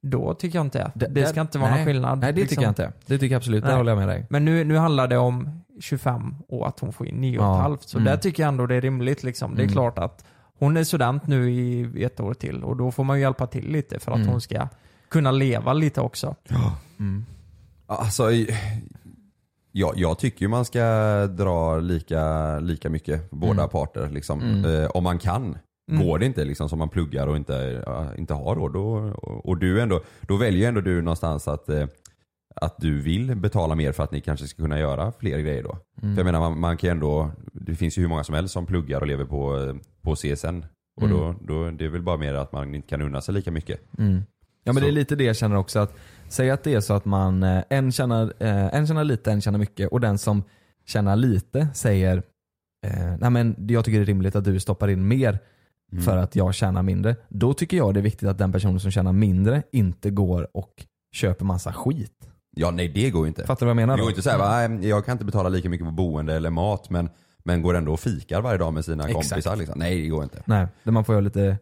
[0.06, 2.18] Då tycker jag inte, det, det ska inte vara nej, någon skillnad.
[2.18, 2.48] Nej det liksom.
[2.54, 2.92] tycker jag inte.
[3.06, 3.76] Det tycker jag absolut, där Nej.
[3.76, 4.26] håller jag med dig.
[4.30, 7.34] Men nu, nu handlar det om 25 och att hon får in 9,5.
[7.36, 8.04] Ja, Så mm.
[8.10, 9.22] där tycker jag ändå det är rimligt.
[9.22, 9.54] Liksom.
[9.54, 9.72] Det är Mm.
[9.72, 10.24] klart att
[10.58, 13.68] hon är student nu i ett år till och då får man ju hjälpa till
[13.72, 14.28] lite för att Mm.
[14.28, 14.68] hon ska
[15.08, 16.34] kunna leva lite också.
[16.98, 17.24] Mm.
[17.86, 18.30] Alltså,
[19.72, 20.82] ja, jag tycker ju man ska
[21.26, 23.68] dra lika, lika mycket båda Mm.
[23.68, 24.40] parter liksom.
[24.40, 24.82] Mm.
[24.82, 25.58] Eh, om man kan.
[25.92, 26.06] Mm.
[26.06, 29.46] Går det inte liksom som man pluggar och inte, ja, inte har råd då, och,
[29.48, 31.86] och du ändå, då väljer ändå du någonstans att, eh,
[32.56, 35.78] att du vill betala mer för att ni kanske ska kunna göra fler grejer då.
[36.02, 36.14] Mm.
[36.14, 38.66] För jag menar man, man kan ändå, det finns ju hur många som helst som
[38.66, 40.64] pluggar och lever på, på CSN.
[40.96, 41.16] Och Mm.
[41.16, 43.80] då, då, det är väl bara mer att man inte kan unna sig lika mycket.
[43.98, 44.22] Mm.
[44.64, 44.80] Ja men Så.
[44.80, 45.94] det är lite det jag känner också att
[46.28, 49.40] Säg att det är så att man, eh, en tjänar, eh, en tjänar lite, en
[49.40, 50.42] tjänar mycket och den som
[50.86, 52.22] tjänar lite säger
[53.18, 55.38] Nej men jag tycker det är rimligt att du stoppar in mer
[55.94, 56.04] Mm.
[56.04, 57.16] för att jag tjänar mindre.
[57.28, 60.72] Då tycker jag det är viktigt att den personen som tjänar mindre inte går och
[61.12, 62.28] köper massa skit.
[62.56, 63.46] Ja nej det går ju inte.
[63.46, 64.04] Fattar du vad jag menar Det då?
[64.04, 66.90] går inte att säga "Nej, jag kan inte betala lika mycket på boende eller mat
[66.90, 67.08] men,
[67.44, 69.30] men går ändå och fikar varje dag med sina Exakt.
[69.30, 69.78] kompisar liksom.
[69.78, 70.42] Nej det går inte.
[70.44, 71.58] Nej, det man får göra lite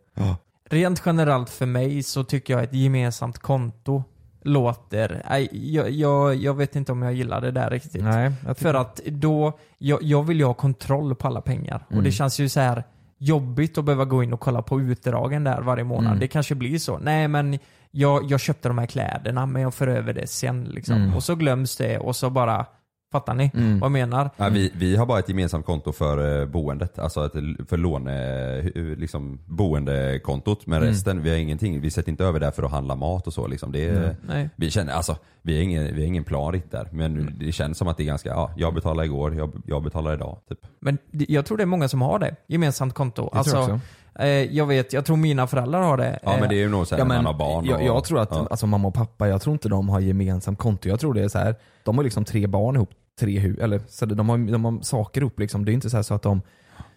[0.70, 4.02] Rent generellt för mig så tycker jag ett gemensamt konto
[4.42, 5.22] låter...
[5.30, 8.02] Nej, jag, jag, jag vet inte om jag gillar det där riktigt.
[8.04, 11.84] Nej, jag tycker- För att då, jag, jag vill ju ha kontroll på alla pengar.
[11.86, 12.04] Och Mm.
[12.04, 12.84] det känns ju så här
[13.22, 16.06] jobbigt att behöva gå in och kolla på utdragen där varje månad.
[16.06, 16.20] Mm.
[16.20, 16.98] Det kanske blir så.
[16.98, 17.58] Nej men
[17.90, 20.96] jag, jag köpte de här kläderna men jag för över det sen liksom.
[20.96, 21.14] Mm.
[21.14, 22.66] Och så glöms det och så bara,
[23.12, 23.80] fattar ni Mm.
[23.80, 24.30] vad jag menar?
[24.36, 27.32] Ja, vi, vi har bara ett gemensamt konto för eh, boendet, alltså ett,
[27.68, 30.66] för låne, eh, liksom boendekontot.
[30.66, 30.88] Men Mm.
[30.88, 31.80] resten, vi har ingenting.
[31.80, 33.72] Vi sätter inte över där för att handla mat och så liksom.
[33.72, 34.16] Det är, Nej.
[34.26, 34.48] Nej.
[34.56, 36.88] Vi känner, alltså, vi har ingen, vi har ingen plan riktigt där.
[36.92, 37.34] Men Mm.
[37.38, 40.38] det känns som att det är ganska, ja, jag betalade igår, jag, jag betalar idag.
[40.48, 40.58] Typ.
[40.80, 43.22] Men jag tror det är många som har det, gemensamt konto.
[43.22, 43.80] Det tror alltså, jag också.
[44.18, 46.18] eh, jag vet, jag tror mina föräldrar har det.
[46.22, 47.64] Ja men det är ju nog så här Ja, när man har barn.
[47.64, 48.46] jag, och, jag tror att ja.
[48.50, 50.88] alltså, mamma och pappa, jag tror inte de har gemensamt konto.
[50.88, 51.54] Jag tror det är så här.
[51.84, 52.90] de har liksom tre barn ihop,
[53.22, 55.64] tre eller så de har, de har saker ihop liksom.
[55.64, 56.42] Det är inte så, här så att de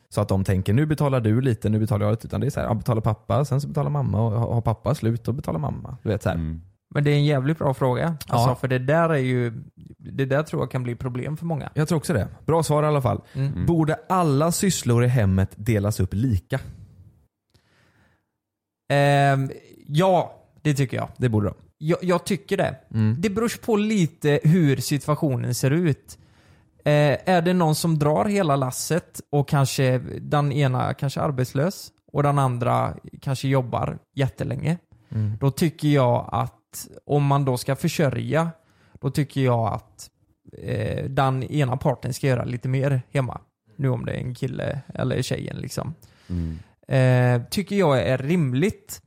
[0.10, 2.28] så att de tänker nu betalar du lite, nu betalar jag lite.
[2.28, 4.96] Utan det är så här, ja, betalar pappa, sen så betalar mamma och har pappa
[4.96, 5.98] slut då betalar mamma.
[6.04, 6.36] Du vet så här.
[6.36, 6.62] Mm.
[6.94, 8.08] Men det är en jävligt bra fråga.
[8.28, 8.56] Alltså, Ja.
[8.56, 9.54] För det där är ju,
[9.98, 11.70] det där tror jag kan bli problem för många.
[11.74, 12.28] Jag tror också det.
[12.46, 13.22] Bra svar i alla fall.
[13.34, 13.66] Mm.
[13.66, 16.60] Borde alla sysslor i hemmet delas upp lika?
[18.90, 19.50] Ehm,
[19.88, 21.08] ja, det tycker jag.
[21.18, 21.56] Det borde de.
[21.86, 22.04] Jag.
[22.04, 22.76] Jag tycker det.
[22.94, 23.16] Mm.
[23.20, 26.18] Det beror på lite hur situationen ser ut.
[26.86, 31.92] Eh, är det någon som drar hela lasset och kanske den ena kanske är arbetslös
[32.12, 34.78] och den andra kanske jobbar jättelänge.
[35.10, 35.38] Mm.
[35.40, 38.52] Då tycker jag att om man då ska försörja,
[39.02, 40.10] då tycker jag att
[40.58, 43.42] eh, den ena parten ska göra lite mer hemma.
[43.76, 45.94] Nu om det är en kille eller tjejen liksom.
[46.30, 46.60] Mm.
[46.88, 49.02] Eh, tycker jag är rimligt.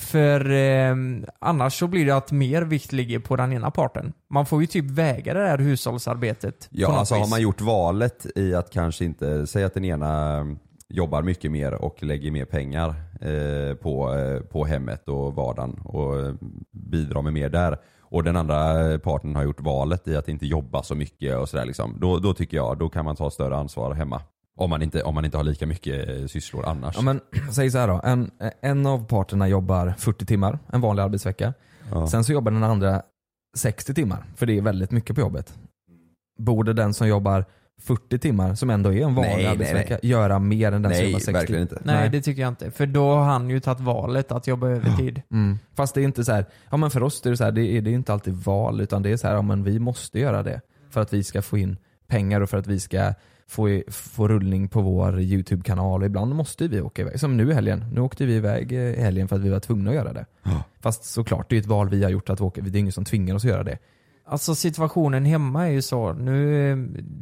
[0.00, 0.94] För eh,
[1.38, 4.12] annars så blir det att mer vikt ligger på den ena parten.
[4.30, 6.68] Man får ju typ väga det där hushållsarbetet.
[6.70, 7.30] Ja alltså har vis.
[7.30, 10.46] man gjort valet i att kanske inte, säga att den ena
[10.88, 12.88] jobbar mycket mer och lägger mer pengar
[13.20, 16.34] eh, på, eh, på hemmet och vardagen och
[16.72, 17.78] bidrar med mer där.
[18.00, 21.64] Och den andra parten har gjort valet i att inte jobba så mycket och sådär
[21.64, 21.96] liksom.
[22.00, 24.22] Då, då tycker jag, då kan man ta större ansvar hemma.
[24.60, 26.96] Om man inte, om man inte har lika mycket eh, sysslor annars.
[26.96, 27.20] Ja, men,
[27.52, 28.00] säg så här då.
[28.04, 31.54] En, en av parterna jobbar 40 timmar, en vanlig arbetsvecka.
[31.90, 32.06] Ja.
[32.06, 33.02] Sen så jobbar den andra
[33.56, 35.54] 60 timmar, för det är väldigt mycket på jobbet.
[36.38, 37.44] Borde den som jobbar
[37.80, 40.10] 40 timmar, som ändå är en vanlig Nej, nej, arbetsvecka, nej.
[40.10, 41.32] göra mer än den som Nej, jobbar 60?
[41.32, 41.78] verkligen inte.
[41.84, 42.08] Nej, Nej.
[42.08, 42.70] det tycker jag inte.
[42.70, 45.22] För då har han ju tagit valet att jobba övertid.
[45.30, 45.58] Mm.
[45.74, 47.62] Fast det är inte så här, ja men för oss är det så här, det
[47.66, 50.18] är, det är inte alltid val utan det är så här, ja men vi måste
[50.18, 50.60] göra det.
[50.90, 53.14] För att vi ska få in pengar och för att vi ska
[53.50, 57.20] få, i- få rullning på vår YouTube-kanal och ibland måste vi åka iväg.
[57.20, 57.84] Som nu i helgen.
[57.92, 60.26] Nu åkte vi iväg eh, i helgen för att vi var tvungna att göra det.
[60.42, 60.62] Ja.
[60.80, 62.60] Fast såklart, det är ett val vi har gjort att åka.
[62.60, 63.78] Det är ingen som tvingar oss att göra det.
[64.24, 66.76] Alltså situationen hemma är ju så, nu,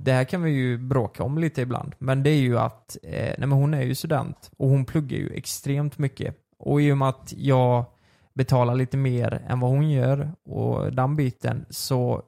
[0.05, 3.11] det här kan vi ju bråka om lite ibland, men det är ju att, eh,
[3.13, 6.35] nej men hon är ju student och hon pluggar ju extremt mycket.
[6.59, 7.85] Och i och med att jag
[8.35, 12.23] betalar lite mer än vad hon gör och den biten så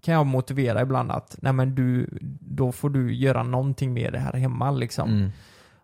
[0.00, 4.18] kan jag motivera ibland att, nej men du, då får du göra någonting med det
[4.18, 5.10] här hemma liksom.
[5.10, 5.30] Mm.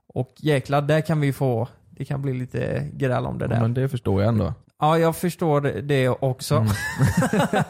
[0.06, 3.56] Och jäklar, där kan vi få, det kan bli lite gräl om det där.
[3.56, 4.54] Ja, men det förstår jag ändå.
[4.78, 6.54] Ja, jag förstår det också.
[6.54, 6.72] Mm.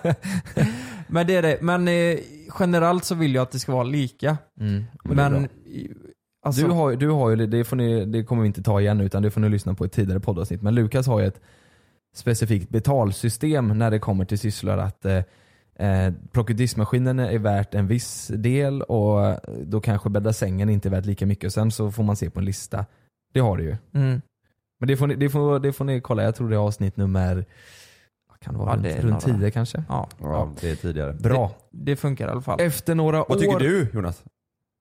[1.08, 1.58] men det är det.
[1.60, 2.18] Men eh,
[2.58, 4.38] generellt så vill jag att det ska vara lika.
[4.60, 4.84] Mm.
[5.04, 5.48] Men Men,
[6.42, 9.00] alltså, du, har, du har ju, det, får ni, det kommer vi inte ta igen
[9.00, 10.62] utan det får ni lyssna på i ett tidigare poddavsnitt.
[10.62, 11.40] Men Lukas har ju ett
[12.14, 14.78] specifikt betalsystem när det kommer till sysslor.
[14.78, 15.22] Att, eh,
[15.78, 20.88] eh, plocka ut diskmaskinen är värt en viss del och då kanske bädda sängen inte
[20.88, 21.46] är värt lika mycket.
[21.46, 22.86] Och sen så får man se på en lista.
[23.34, 23.76] Det har du ju.
[23.94, 24.20] Mm.
[24.80, 26.96] Men det får, ni, det, får, det får ni kolla, jag tror det är avsnitt
[26.96, 27.44] nummer
[28.28, 29.38] vad kan det vara, Ja, det runt några.
[29.38, 29.84] 10 kanske?
[29.88, 31.12] Ja, Ja, det är tidigare.
[31.12, 31.50] Bra.
[31.70, 32.60] det funkar i alla fall.
[32.60, 33.26] Efter några år...
[33.28, 34.24] Vad tycker du Jonas?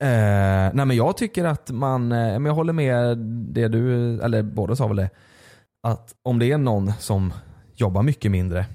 [0.03, 0.07] Eh,
[0.73, 4.75] nej men jag tycker att man, eh, men jag håller med det du, eller båda
[4.75, 5.09] sa väl det,
[5.83, 7.33] att om det är någon som
[7.75, 8.65] jobbar mycket mindre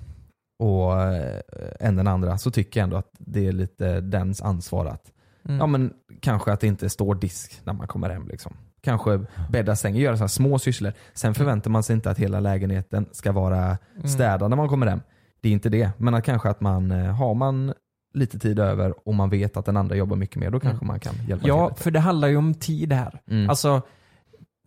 [0.61, 1.41] och, eh,
[1.81, 5.13] än den andra så tycker jag ändå att det är lite dens ansvar att,
[5.45, 5.59] Mm.
[5.59, 8.53] ja men kanske att det inte står disk när man kommer hem liksom.
[8.83, 9.21] Kanske
[9.51, 10.93] bädda sängen, göra så små sysslor.
[11.15, 15.01] Sen förväntar man sig inte att hela lägenheten ska vara städad när man kommer hem.
[15.41, 15.91] Det är inte det.
[15.99, 17.73] Men att kanske att man, eh, har man
[18.15, 21.01] lite tid över och man vet att den andra jobbar mycket mer, då kanske man
[21.01, 21.83] kan hjälpa Ja, till.
[21.83, 23.21] för det handlar ju om tid här.
[23.31, 23.51] Mm.
[23.51, 23.83] Alltså,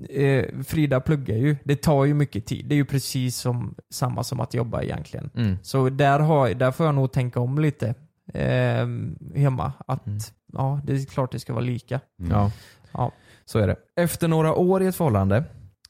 [0.10, 1.56] eh, Frida pluggar ju.
[1.64, 2.66] Det tar ju mycket tid.
[2.66, 5.30] Det är ju precis som, samma som att jobba egentligen.
[5.36, 5.58] Mm.
[5.64, 7.96] Så där, har, där får jag nog tänka om lite
[8.34, 8.88] eh,
[9.36, 9.74] hemma.
[9.88, 10.20] Att Mm.
[10.54, 12.00] ja, det är klart det ska vara lika.
[12.30, 12.52] Ja.
[12.92, 13.12] Ja.
[13.46, 13.76] så är det.
[13.96, 15.44] Efter några år i ett förhållande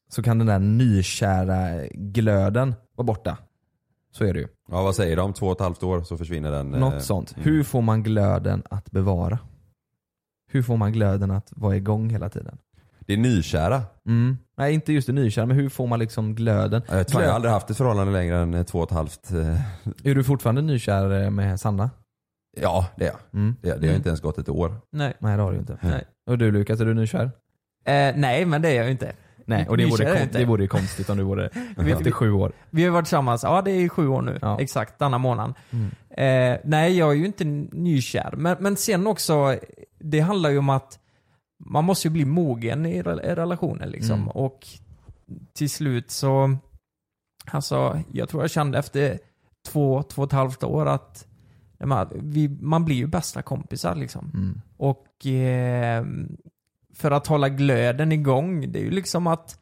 [0.10, 3.38] så kan den där nykära glöden vara borta.
[4.12, 4.48] Så är det ju.
[4.72, 5.34] Ja vad säger de?
[5.34, 6.74] Två och ett halvt år så försvinner den.
[6.74, 7.34] eh, Något sånt.
[7.38, 7.44] mm.
[7.50, 9.40] Hur får man glöden att bevara?
[10.48, 12.58] Hur får man glöden att vara igång hela tiden?
[13.08, 13.82] Det är nykära.
[14.08, 14.38] Mm.
[14.58, 16.82] Nej inte just det nykära, men hur får man liksom glöden?
[16.88, 19.32] Jag, vet, jag har aldrig haft ett förhållande längre än eh, två och ett halvt.
[19.32, 19.60] eh,
[20.10, 21.90] Är du fortfarande nykär eh, med Sanna?
[22.62, 23.18] Ja det är jag.
[23.34, 23.56] Mm.
[23.62, 24.76] Det, det har inte ens gått ett år.
[24.92, 25.14] Nej.
[25.20, 25.78] Nej det har du inte.
[25.82, 26.04] Nej.
[26.30, 27.24] Och du Lukas, är du nykär?
[27.86, 29.12] Eh, nej, men det är jag ju inte.
[29.46, 32.52] Nej, och det vore, det vore ju konstigt om du vore Vi- efter sju år.
[32.70, 34.60] Vi har varit tillsammans, ja det är sju år nu, Ja.
[34.62, 35.54] exakt, denna månaden.
[35.72, 35.90] Mm.
[36.54, 38.34] Eh, nej, jag är ju inte nykär.
[38.38, 39.56] Men, men sen också,
[40.00, 41.00] det handlar ju om att
[41.66, 44.16] man måste ju bli mogen i, rel- i relationen liksom.
[44.16, 44.28] Mm.
[44.28, 44.68] Och
[45.54, 46.58] till slut så,
[47.52, 49.20] alltså jag tror jag kände efter
[49.68, 51.28] två, två och ett halvt år att
[51.86, 54.32] man, vi, man blir ju bästa kompisar liksom.
[54.34, 54.62] Mm.
[54.78, 56.06] Och eh,
[56.96, 59.60] för att hålla glöden igång, det är ju liksom att,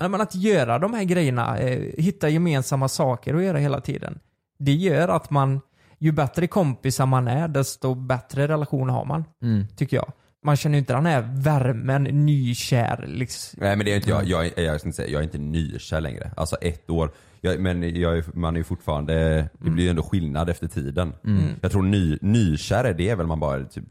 [0.00, 4.18] men att göra de här grejerna, eh, hitta gemensamma saker att göra hela tiden.
[4.58, 5.60] Det gör att man,
[5.98, 9.66] ju bättre kompisar man är, desto bättre relation har man, Mm.
[9.76, 10.12] tycker jag.
[10.46, 13.58] Man känner ju inte den här värmen, nykär liksom.
[13.62, 15.38] Nej men det är inte jag, jag, är- jag, ska inte säga, jag är inte
[15.38, 16.30] nykär längre.
[16.36, 17.10] Alltså ett år.
[17.40, 19.14] Jag, men jag man är ju fortfarande,
[19.58, 21.12] det blir ju ändå skillnad efter tiden.
[21.24, 21.42] Mm.
[21.60, 23.84] Jag tror ny, nykär är det väl man bara typ,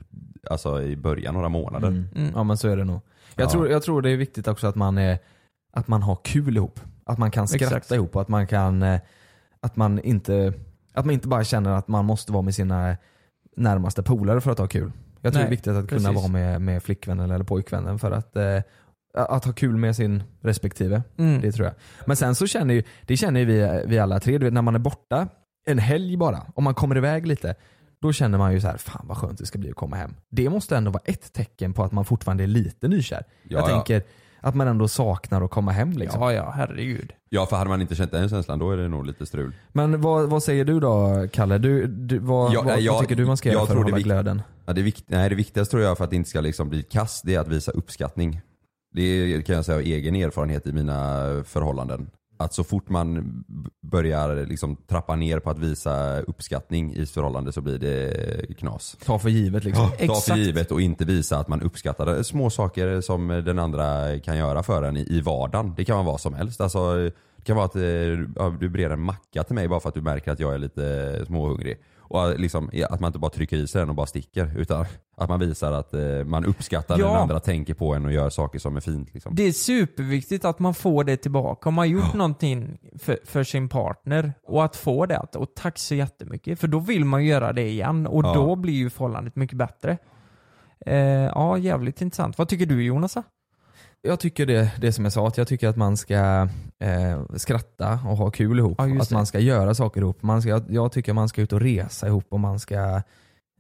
[0.49, 1.87] alltså i början några månader.
[1.87, 2.07] Mm.
[2.15, 2.31] Mm.
[2.35, 3.01] Ja men så är det nog.
[3.35, 3.49] Jag, Ja.
[3.49, 5.17] tror, jag tror det är viktigt också att man, är,
[5.73, 6.79] att man har kul ihop.
[7.05, 7.91] Att man kan skratta Exakt.
[7.91, 8.99] ihop och att man kan eh,
[9.61, 10.53] att man, inte,
[10.93, 12.97] att man inte bara känner att man måste vara med sina
[13.57, 14.91] närmaste polare för att ha kul.
[15.25, 16.15] Jag tror Nej, det är viktigt att kunna precis.
[16.15, 18.61] vara med, med flickvännen eller pojkvännen för att, eh,
[19.13, 21.03] att ha kul med sin respektive.
[21.17, 21.41] Mm.
[21.41, 21.75] Det tror jag.
[22.05, 24.61] Men sen så känner ju, det känner ju vi, vi alla tre, du vet när
[24.61, 25.27] man är borta
[25.67, 27.55] en helg bara, om man kommer iväg lite,
[28.01, 30.15] då känner man ju så här, fan vad skönt det ska bli att komma hem.
[30.31, 33.23] Det måste ändå vara ett tecken på att man fortfarande är lite nykär.
[33.43, 33.67] Ja, jag ja.
[33.67, 34.03] tänker
[34.39, 36.21] att man ändå saknar att komma hem liksom.
[36.21, 37.13] Ja, ja, herregud.
[37.29, 39.53] Ja för hade man inte känt den känslan då är det nog lite strul.
[39.71, 41.57] Men vad, vad säger du då Kalle?
[41.57, 43.85] Du, du, vad, Ja, vad, jag- vad tycker du man ska jag göra för tror
[43.85, 44.41] att hålla glöden?
[44.65, 46.83] Ja, det, vikt, nej, det viktigaste tror jag för att det inte ska liksom bli
[46.83, 48.41] kass, det är att visa uppskattning.
[48.91, 52.09] Det kan jag säga av egen erfarenhet i mina förhållanden.
[52.37, 53.43] Att så fort man
[53.81, 58.97] börjar liksom trappa ner på att visa uppskattning i ett förhållande så blir det knas.
[59.05, 59.89] Ta för givet liksom.
[59.89, 60.37] Ta för Exakt.
[60.37, 64.83] givet och inte visa att man uppskattar små saker som den andra kan göra för
[64.83, 65.73] en i, vardagen.
[65.77, 66.61] Det kan vara vad som helst.
[66.61, 66.95] Alltså,
[67.35, 67.83] det kan vara att eh,
[68.35, 70.57] ja, du ber en macka till mig bara för att du märker att jag är
[70.57, 71.77] lite småhungrig.
[72.07, 74.57] Och eh, liksom, att man inte bara trycker i sig den och bara sticker.
[74.57, 74.85] Utan
[75.17, 77.13] att man visar att eh, man uppskattar Ja.
[77.13, 79.13] när andra tänker på en och gör saker som är fint.
[79.13, 79.35] Liksom.
[79.35, 81.69] Det är superviktigt att man får det tillbaka.
[81.69, 85.49] Om man har gjort någonting för, för sin partner och att få det, att, och
[85.55, 86.59] tack så jättemycket.
[86.59, 88.33] För då vill man göra det igen och Ja.
[88.33, 89.97] då blir ju förhållandet mycket bättre.
[90.85, 92.37] Eh, ja, jävligt intressant.
[92.37, 93.17] Vad tycker du Jonas?
[94.05, 96.47] Jag tycker det, det som jag sa, att jag tycker att man ska
[96.79, 98.75] eh, skratta och ha kul ihop.
[98.77, 99.15] Ja, att det.
[99.15, 100.23] man ska göra saker ihop.
[100.23, 103.01] Man ska, jag tycker man ska ut och resa ihop och man ska,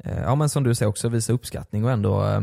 [0.03, 2.41] eh, ja men som du säger också, visa uppskattning och ändå eh,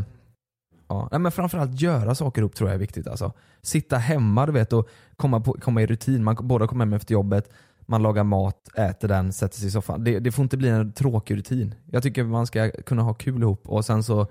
[0.87, 3.07] Ja, nej, men framförallt göra saker ihop tror jag är viktigt.
[3.07, 3.33] Alltså.
[3.61, 6.23] Sitta hemma du vet och komma, på, komma i rutin.
[6.23, 7.49] Man båda kommer hem efter jobbet,
[7.81, 10.03] man lagar mat, äter den, sätter sig i soffan.
[10.03, 11.75] Det, det får inte bli en tråkig rutin.
[11.85, 14.27] Jag tycker man ska kunna ha kul ihop och sen så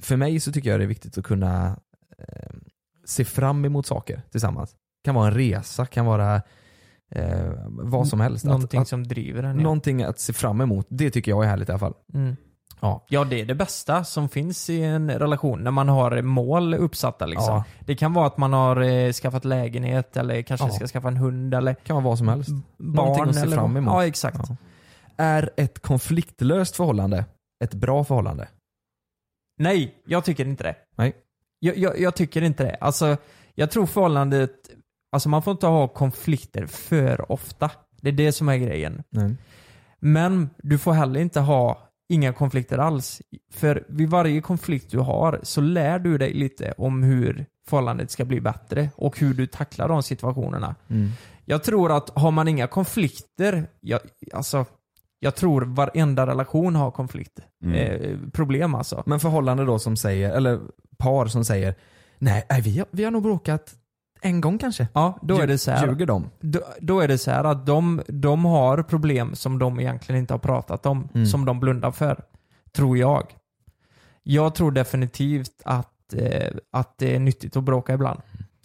[0.00, 1.76] För mig så tycker jag det är viktigt att kunna
[2.18, 2.50] eh,
[3.08, 4.74] se fram emot saker tillsammans.
[5.04, 6.42] kan vara en resa, kan vara
[7.10, 8.44] eh, vad som helst.
[8.44, 9.56] Att- Någonting att, som driver en.
[9.56, 9.62] Ja.
[9.62, 10.86] någonting att se fram emot.
[10.90, 11.94] Det tycker jag är härligt i alla fall.
[12.14, 12.36] Mm.
[12.80, 13.04] Ja.
[13.08, 15.60] ja, det är det bästa som finns i en relation.
[15.60, 17.54] När man har mål uppsatta liksom.
[17.54, 17.64] Ja.
[17.80, 20.72] Det kan vara att man har eh, skaffat lägenhet eller kanske Ja.
[20.72, 22.50] ska skaffa en hund eller kan vara vad som helst.
[22.78, 22.94] barn.
[22.94, 23.92] Någonting att se eller fram emot.
[23.94, 24.40] Ja, exakt.
[24.48, 24.56] Ja.
[25.16, 27.24] Är ett konfliktlöst förhållande
[27.64, 28.48] ett bra förhållande?
[29.60, 30.76] Nej, jag tycker inte det.
[30.96, 31.12] Nej.
[31.58, 32.76] Jag, jag, jag tycker inte det.
[32.80, 33.16] Alltså,
[33.54, 34.50] jag tror förhållandet,
[35.12, 37.70] alltså man får inte ha konflikter för ofta.
[38.00, 39.02] Det är det som är grejen.
[39.10, 39.36] Nej.
[40.00, 43.22] Men du får heller inte ha inga konflikter alls.
[43.52, 48.24] För vid varje konflikt du har så lär du dig lite om hur förhållandet ska
[48.24, 50.74] bli bättre och hur du tacklar de situationerna.
[50.88, 51.10] Mm.
[51.44, 54.00] Jag tror att har man inga konflikter, jag,
[54.32, 54.66] alltså,
[55.20, 57.44] jag tror varenda relation har konflikter.
[57.64, 57.74] Mm.
[57.74, 59.02] Eh, problem alltså.
[59.06, 60.60] Men förhållande då som säger, eller
[60.98, 61.74] par som säger
[62.18, 63.74] Nej, nej vi, har, vi har nog bråkat
[64.20, 64.88] en gång kanske.
[64.92, 65.86] Ja, då är det så här.
[65.86, 66.30] Ljuger de?
[66.40, 70.34] Då, då är det så här att de, de har problem som de egentligen inte
[70.34, 71.26] har pratat om, Mm.
[71.26, 72.24] som de blundar för.
[72.72, 73.26] Tror jag.
[74.22, 78.20] Jag tror definitivt att, eh, att det är nyttigt att bråka ibland.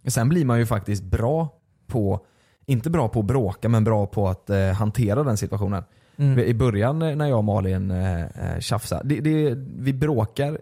[0.08, 1.50] Sen blir man ju faktiskt bra
[1.88, 2.26] på,
[2.66, 5.84] inte bra på att bråka, men bra på att eh, hantera den situationen.
[6.18, 6.40] Mm.
[6.40, 10.60] I början när jag och Malin eh, eh, tjafsade, det, det, vi bråkar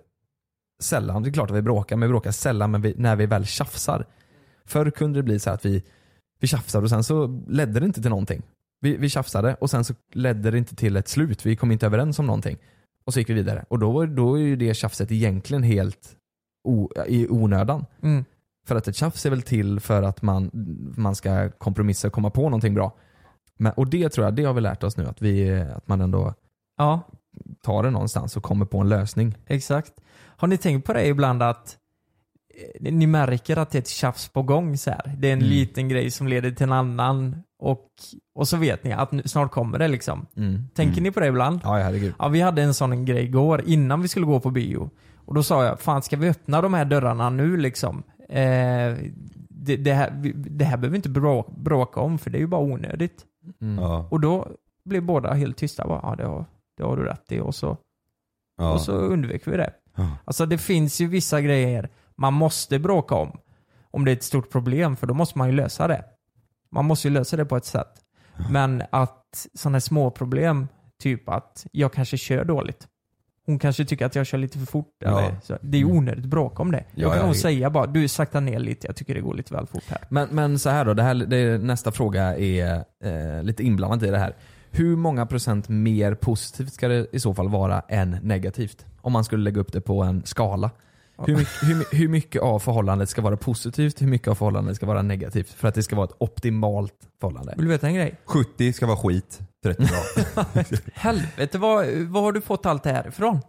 [0.80, 1.24] sällan.
[1.24, 3.46] Det är klart att vi bråkar, men vi bråkar sällan men vi, när vi väl
[3.46, 4.06] tjafsar.
[4.66, 5.84] Förr kunde det bli så här att vi,
[6.40, 8.42] vi tjafsade och sen så ledde det inte till någonting.
[8.82, 11.46] Vi, vi tjafsade och sen så ledde det inte till ett slut.
[11.46, 12.58] Vi kom inte överens om någonting.
[13.06, 13.66] Och så gick vi vidare.
[13.68, 16.16] Och då, då är ju det tjafset egentligen helt
[16.64, 17.86] o, i onödan.
[18.04, 18.26] Mm.
[18.68, 20.52] För att ett tjafs är väl till för att man,
[20.98, 22.96] man ska kompromissa och komma på någonting bra.
[23.62, 26.02] Men, och det tror jag, det har vi lärt oss nu, att, vi, att man
[26.02, 26.34] ändå
[26.78, 27.02] Ja,
[27.63, 29.36] tar det någonstans och kommer på en lösning.
[29.47, 29.93] exakt.
[30.38, 31.78] Har ni tänkt på det ibland att
[32.80, 35.15] eh, ni märker att det är ett tjafs på gång så här.
[35.17, 35.50] Det är en Mm.
[35.50, 37.86] liten grej som leder till en annan och,
[38.36, 40.26] och så vet ni att nu, snart kommer det liksom.
[40.74, 41.04] Tänker Mm.
[41.04, 41.60] ni på det ibland?
[41.63, 42.13] Ja, herregud.
[42.19, 44.89] Ja, vi hade en sån grej igår innan vi skulle gå på bio.
[45.26, 48.04] Och då sa jag, fan ska vi öppna de här dörrarna nu liksom?
[48.30, 48.95] Eh,
[49.50, 52.47] det, det, här, det här behöver vi inte brå, bråka om för det är ju
[52.47, 53.26] bara onödigt.
[53.62, 53.84] Mm.
[53.84, 54.08] Ja.
[54.12, 54.47] Och då
[54.84, 55.88] blev båda helt tysta.
[55.88, 56.45] Bara, ja, det har,
[56.77, 57.39] det har du rätt i.
[57.39, 57.77] Och så,
[58.58, 58.73] Ja.
[58.73, 59.73] och så undvek vi det.
[59.95, 60.10] Ja.
[60.25, 63.39] Alltså det finns ju vissa grejer man måste bråka om.
[63.91, 66.06] Om det är ett stort problem, för då måste man ju lösa det.
[66.71, 68.01] Man måste ju lösa det på ett sätt.
[68.49, 70.67] Men att sådana här små problem,
[70.99, 72.88] typ att jag kanske kör dåligt.
[73.45, 74.95] Hon kanske tycker att jag kör lite för fort.
[74.99, 75.19] Ja.
[75.19, 75.58] Eller, så.
[75.62, 76.77] Det är ju onödigt bråk om det.
[76.77, 79.34] Ja, jag kan ja, det- säga bara, du sakta ner lite, jag tycker det går
[79.36, 79.99] lite väl fort här.
[80.10, 84.12] Men, men så här då, det här, det, nästa fråga är eh, lite inblandat i
[84.12, 84.36] det här.
[84.71, 88.86] Hur många procent mer positivt ska det i så fall vara än negativt?
[89.01, 90.71] Om man skulle lägga upp det på en skala.
[91.27, 94.86] Hur, mycket- hur, hur mycket av förhållandet ska vara positivt, hur mycket av förhållandet ska
[94.86, 95.49] vara negativt?
[95.49, 97.53] För att det ska vara ett optimalt förhållande.
[97.57, 98.15] Vill du veta en grej?
[98.25, 100.45] 70 ska vara skit, 30 bra.
[100.93, 103.39] Helvete, vad, vad har du fått allt det här ifrån?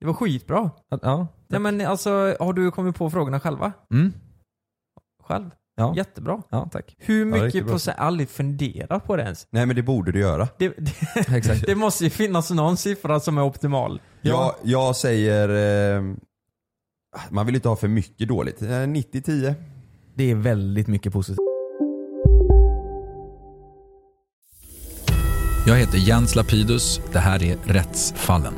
[0.00, 0.70] Det var skitbra.
[1.02, 1.26] Ja.
[1.48, 3.72] Nej men alltså, har du kommit på frågorna själva?
[3.92, 4.12] Mm.
[5.24, 5.50] Själv?
[5.78, 5.94] Ja.
[5.96, 6.42] Jättebra.
[6.50, 6.94] ja, tack.
[6.98, 7.72] Hur mycket bra.
[7.72, 9.46] procent, aldrig funderat på det ens.
[9.50, 10.48] Nej men det borde du göra.
[10.58, 14.00] Det, det, det måste ju finnas någon siffra som är optimal.
[14.20, 16.02] Jag, jag säger, eh,
[17.30, 18.62] man vill inte ha för mycket dåligt.
[18.62, 19.54] Eh, 90-10.
[20.14, 21.38] Det är väldigt mycket positivt.
[25.66, 27.00] Jag heter Jens Lapidus.
[27.12, 28.54] Det här är Rättsfallen.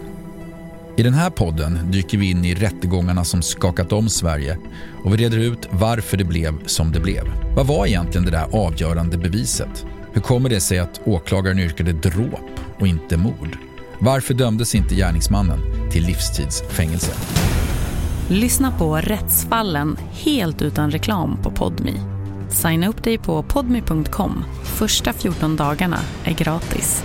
[0.97, 4.59] I den här podden dyker vi in i rättegångarna som skakat om Sverige
[5.05, 7.25] och vi reder ut varför det blev som det blev.
[7.57, 9.87] Vad var egentligen det där avgörande beviset?
[10.13, 13.59] Hur kommer det sig att åklagaren yrkade dråp och inte mord?
[14.01, 17.13] Varför dömdes inte gärningsmannen till livstidsfängelse?
[18.31, 21.95] Lyssna på Rättsfallen helt utan reklam på Podmi.
[22.51, 24.45] Signa upp dig på podmi.com.
[24.65, 27.05] Första 14 dagarna är gratis.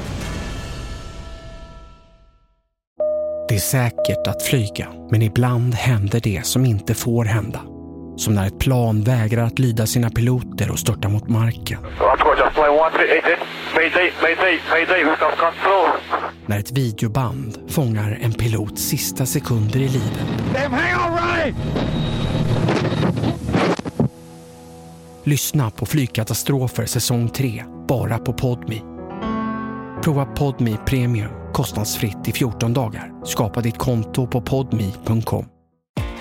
[3.49, 7.72] Det är säkert att flyga, men ibland händer det som inte får hända.
[8.23, 11.79] Som när ett plan vägrar att lyda sina piloter och störtar mot marken.
[16.45, 20.27] När ett videoband fångar en pilots sista sekunder i livet.
[25.23, 28.81] Lyssna på Flygkatastrofer säsong 3, bara på Podmi.
[30.03, 33.25] Prova Podmi Premium kostnadsfritt i 14 dagar.
[33.25, 35.52] Skapa ditt konto på podmi.com.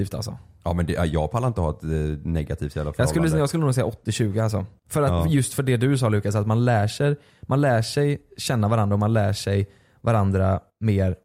[0.00, 0.38] Negativt alltså.
[0.64, 1.90] Ja men det, ja, jag pallar inte ha ett eh,
[2.24, 3.38] negativt jävla Jag skulle, förhållande.
[3.38, 4.66] jag skulle nog säga 80-20 alltså.
[4.90, 5.26] För att, Ja.
[5.28, 8.94] Just för det du sa Lukas, att man lär, sig, man lär sig känna varandra
[8.94, 9.68] och man lär sig
[10.00, 11.16] varandra mer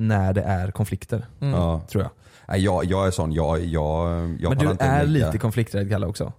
[0.00, 1.26] när det är konflikter.
[1.40, 1.54] Mm.
[1.54, 1.80] Ja.
[1.88, 2.10] Tror jag.
[2.48, 4.08] Nej, jag, jag är sån, jag, jag,
[4.40, 6.32] jag Men du inte är lägga- lite konflikträdd Kalle också.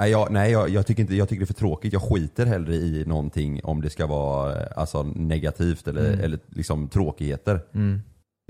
[0.00, 1.92] Nej, jag, nej jag, jag, tycker inte, jag tycker det är för tråkigt.
[1.92, 6.20] Jag skiter hellre i någonting om det ska vara eh, alltså, negativt eller, Mm.
[6.20, 7.60] eller liksom tråkigheter.
[7.74, 8.02] Mm.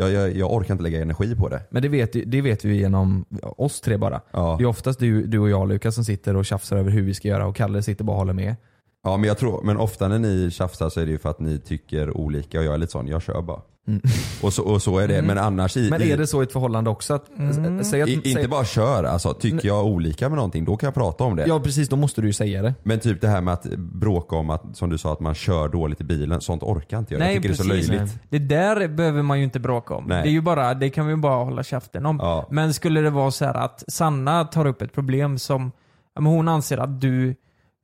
[0.03, 1.62] Jag, jag, jag orkar inte lägga energi på det.
[1.71, 4.21] Men det vet, det vet vi genom oss tre bara.
[4.31, 4.55] Ja.
[4.59, 7.15] Det är oftast du, du och jag Lukas som sitter och tjafsar över hur vi
[7.15, 8.57] ska göra och Kalle sitter bara och håller med.
[9.05, 11.41] Ja men jag tror, men ofta när ni tjafsar så är det ju för att
[11.41, 13.61] ni tycker olika och jag är lite sån, jag kör bara.
[13.88, 14.01] Mm.
[14.42, 15.27] Och, så, och så är det, Mm.
[15.27, 17.14] men annars i, Men är det så i ett förhållande också?
[17.14, 17.85] Att, Mm.
[17.85, 20.87] säg att, i, säg, inte bara kör, alltså tycker jag olika med någonting då kan
[20.87, 21.45] jag prata om det.
[21.47, 22.75] Ja precis, då måste du ju säga det.
[22.83, 25.68] Men typ det här med att bråka om att, som du sa, att man kör
[25.68, 27.18] dåligt i bilen, sånt orkar inte jag.
[27.18, 27.68] Nej, jag tycker precis.
[27.73, 28.18] det är så löjligt.
[28.31, 30.05] Det där behöver man ju inte bråka om.
[30.05, 30.23] Nej.
[30.23, 32.18] Det, är ju bara, det kan vi bara hålla käften om.
[32.23, 32.47] Ja.
[32.51, 35.73] Men skulle det vara så här att Sanna tar upp ett problem som
[36.14, 37.35] hon anser att du,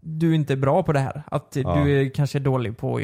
[0.02, 1.22] du inte är bra på det här.
[1.26, 1.74] Att Ja.
[1.84, 3.00] du är kanske dålig på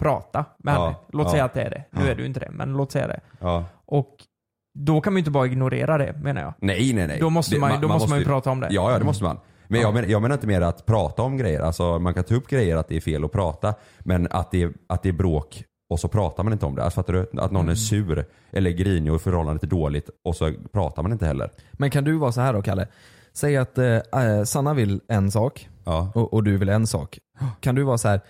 [0.00, 0.84] prata med Ja.
[0.84, 0.96] henne.
[1.12, 1.30] Låt Ja.
[1.30, 1.84] säga att det är det.
[1.90, 2.10] Nu Ja.
[2.10, 3.20] är du inte det, men låt säga det.
[3.40, 3.64] Ja.
[3.86, 4.16] Och
[4.78, 6.54] då kan man ju inte bara ignorera det menar jag.
[6.58, 7.18] Nej nej nej.
[7.20, 8.68] Då måste Det- man- då måste man ju prata om det.
[8.70, 9.38] Ja, ja det måste man.
[9.68, 12.34] Men jag, menar, jag menar inte mer att prata om grejer, alltså man kan ta
[12.34, 15.12] upp grejer att det är fel att prata, men att det är, att det är
[15.12, 16.84] bråk och så pratar man inte om det.
[16.84, 17.20] Alltså fattar du?
[17.20, 17.68] Att någon Mm.
[17.68, 21.50] är sur eller grinig och förhållandet är dåligt och så pratar man inte heller.
[21.72, 22.86] Men kan du vara så här då Kalle?
[23.32, 26.12] Säg att eh, eh, Sanna vill en sak Ja.
[26.14, 27.18] och, och du vill en sak.
[27.60, 28.20] Kan du vara så här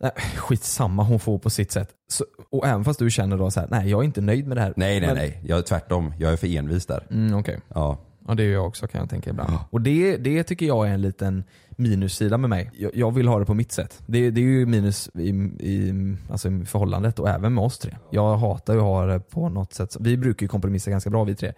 [0.00, 1.88] Nej, skitsamma, hon får på sitt sätt.
[2.08, 4.56] Så, och även fast du känner då så här, nej jag är inte nöjd med
[4.56, 4.72] det här.
[4.76, 6.14] Nej nej Men- nej, jag är tvärtom.
[6.18, 7.06] Jag är för envis där.
[7.10, 7.60] Mm, Okej.
[7.68, 7.98] Ja.
[8.28, 9.52] Ja det är jag också kan jag tänka ibland.
[9.70, 12.70] Och det, det tycker jag är en liten minussida med mig.
[12.74, 14.02] Jag, jag vill ha det på mitt sätt.
[14.06, 15.28] Det, det är ju minus i,
[15.60, 15.92] i,
[16.30, 17.96] alltså i förhållandet och även med oss tre.
[18.10, 19.96] Jag hatar ju att ha det på något sätt.
[20.00, 21.52] Vi brukar ju kompromissa ganska bra vi tre.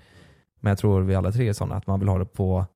[0.60, 2.66] Men jag tror vi alla tre är sådana att man vill ha det på,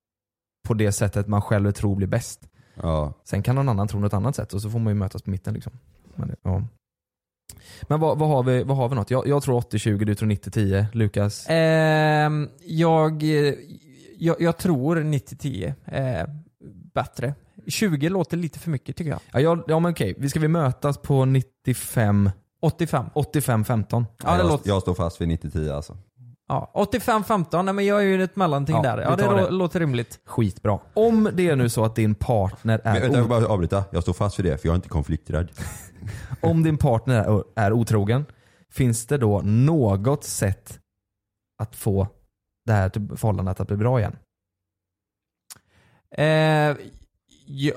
[0.68, 2.40] på det sättet man själv tror blir bäst.
[2.82, 3.12] Ja.
[3.24, 5.30] Sen kan någon annan tro något annat sätt och så får man ju mötas på
[5.30, 5.54] mitten.
[5.54, 5.72] Liksom.
[6.14, 6.62] Men, ja.
[7.82, 9.10] Men vad, vad, har vi, vad har vi något?
[9.10, 10.86] Jag, jag tror 80-20, du tror 90-10.
[10.92, 11.46] Lukas?
[11.48, 13.54] Ehm, jag, eh,
[14.18, 16.36] jag, jag tror 90-10 är
[16.94, 17.34] bättre.
[17.66, 19.20] 20 låter lite för mycket tycker jag.
[19.32, 23.06] Ja, jag, ja men okej, vi ska vi mötas på 95 85.
[23.14, 24.04] 85-15?
[24.24, 25.96] Ja, det jag, låter- jag står fast vid 90-10 alltså.
[26.48, 28.96] Ja, 85-15, nej men jag är ju ett mellanting Ja, där.
[28.96, 29.50] vi Ja, det, tar lå- det.
[29.50, 30.20] låter rimligt.
[30.24, 30.78] Skitbra.
[30.94, 33.52] Om det är nu så att din partner Men, är, vänta, jag o- vill bara
[33.52, 33.84] avbryta.
[33.90, 35.50] Jag står fast vid det för jag är inte konflikträdd.
[36.42, 38.24] om din partner är, är otrogen,
[38.70, 40.78] finns det då något sätt
[41.62, 42.08] att få
[42.66, 44.16] det här till- förhållandet att bli bra igen?
[46.16, 46.76] Eh,
[47.46, 47.74] ja,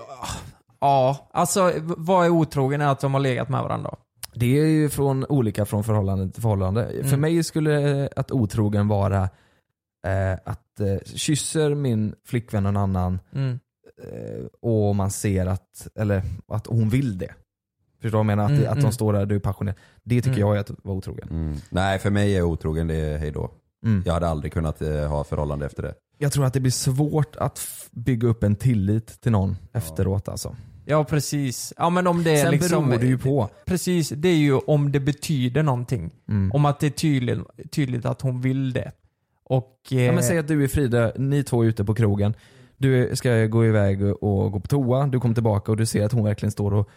[0.79, 3.95] ja, alltså v- vad är otrogen är att de har legat med varandra.
[4.33, 6.87] Det är ju från olika från förhållande till förhållande.
[7.01, 7.21] För Mm.
[7.21, 9.23] mig skulle att otrogen vara
[10.07, 13.59] eh, att eh, kysser min flickvän någon annan Mm.
[14.03, 17.33] eh, och man ser att, eller, att hon vill det.
[18.01, 18.43] Förstår du vad jag menar?
[18.43, 18.91] Att, Mm, att de mm.
[18.91, 19.77] står där, du är passionerad.
[20.03, 20.39] Det tycker Mm.
[20.39, 21.27] jag är att vara otrogen.
[21.31, 21.57] Mm.
[21.69, 23.51] Nej för mig är otrogen det är hejdå.
[23.85, 24.03] Mm.
[24.05, 25.93] Jag hade aldrig kunnat eh, ha förhållande efter det.
[26.17, 27.59] Jag tror att det blir svårt att
[27.91, 30.55] bygga upp en tillit till någon efteråt alltså.
[30.89, 31.73] Ja precis.
[31.77, 32.89] Ja men om det är Sen liksom...
[32.89, 33.49] beror det ju på.
[33.65, 36.11] Precis, det är ju om det betyder någonting.
[36.29, 36.51] Mm.
[36.51, 37.39] Om att det är tydligt,
[37.71, 38.91] tydligt att hon vill det.
[39.43, 39.79] Och...
[39.91, 42.33] Eh, Ja, men säg att du är Frida, ni två är ute på krogen.
[42.77, 46.11] Du ska gå iväg och gå på toa, du kommer tillbaka och du ser att
[46.11, 46.89] hon verkligen står och,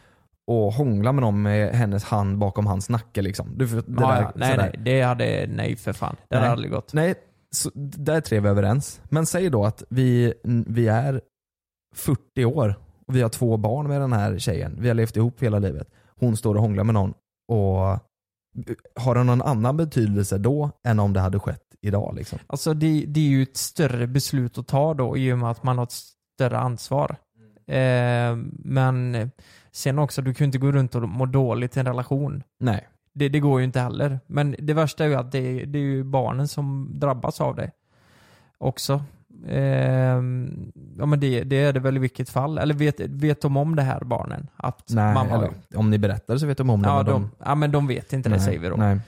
[0.47, 3.49] och hånglar med någon med hennes hand bakom hans nacke liksom.
[3.57, 4.73] Du, det ja, där, ja, nej, sådär.
[4.75, 6.17] nej, det hade, nej för fan.
[6.29, 6.53] Det hade Nej.
[6.53, 6.93] aldrig gått.
[6.93, 7.15] Nej,
[7.51, 9.01] så, där är vi överens.
[9.05, 10.35] Men säg då att vi,
[10.67, 11.21] vi är
[11.95, 12.75] 40 år
[13.13, 14.77] vi har två barn med den här tjejen.
[14.79, 15.89] Vi har levt ihop hela livet.
[16.21, 17.15] Hon står och hånglar med någon
[17.49, 17.99] och
[18.97, 22.15] har det någon annan betydelse då än om det hade skett idag?
[22.17, 22.39] Liksom?
[22.47, 25.63] Alltså det, det är ju ett större beslut att ta då i och med att
[25.63, 25.95] man har ett
[26.37, 27.17] större ansvar.
[27.67, 29.31] Eh, men
[29.73, 32.43] sen också, du kan ju inte gå runt och må dåligt i en relation.
[32.61, 32.89] Nej.
[33.15, 34.21] Det, det går ju inte heller.
[34.27, 37.71] Men det värsta är ju att det, det är ju barnen som drabbas av det
[38.59, 39.05] också.
[39.49, 40.23] Eh,
[40.99, 42.59] ja men det, det är det väl i vilket fall.
[42.59, 44.47] Eller vet, vet de om det här barnen?
[44.57, 46.89] Att Nej, mamma, eller, om ni berättar så vet de om det.
[46.89, 48.77] ja, men de, ja men de vet inte det Nej, säger vi då.
[48.77, 49.01] Nej.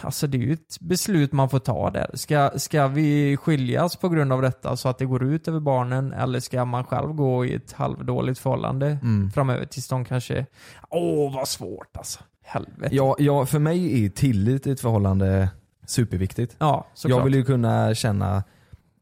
[0.00, 2.10] Alltså det är ju ett beslut man får ta där.
[2.14, 6.12] Ska, ska vi skiljas på grund av detta så att det går ut över barnen
[6.12, 9.30] eller ska man själv gå i ett halvdåligt förhållande Mm.
[9.30, 10.46] framöver tills de kanske...
[10.90, 12.20] Åh vad svårt alltså.
[12.44, 12.94] Helvete.
[12.96, 15.48] Ja, ja, för mig är tillit i ett förhållande
[15.86, 16.56] superviktigt.
[16.58, 17.18] Ja, såklart.
[17.18, 18.42] jag vill ju kunna känna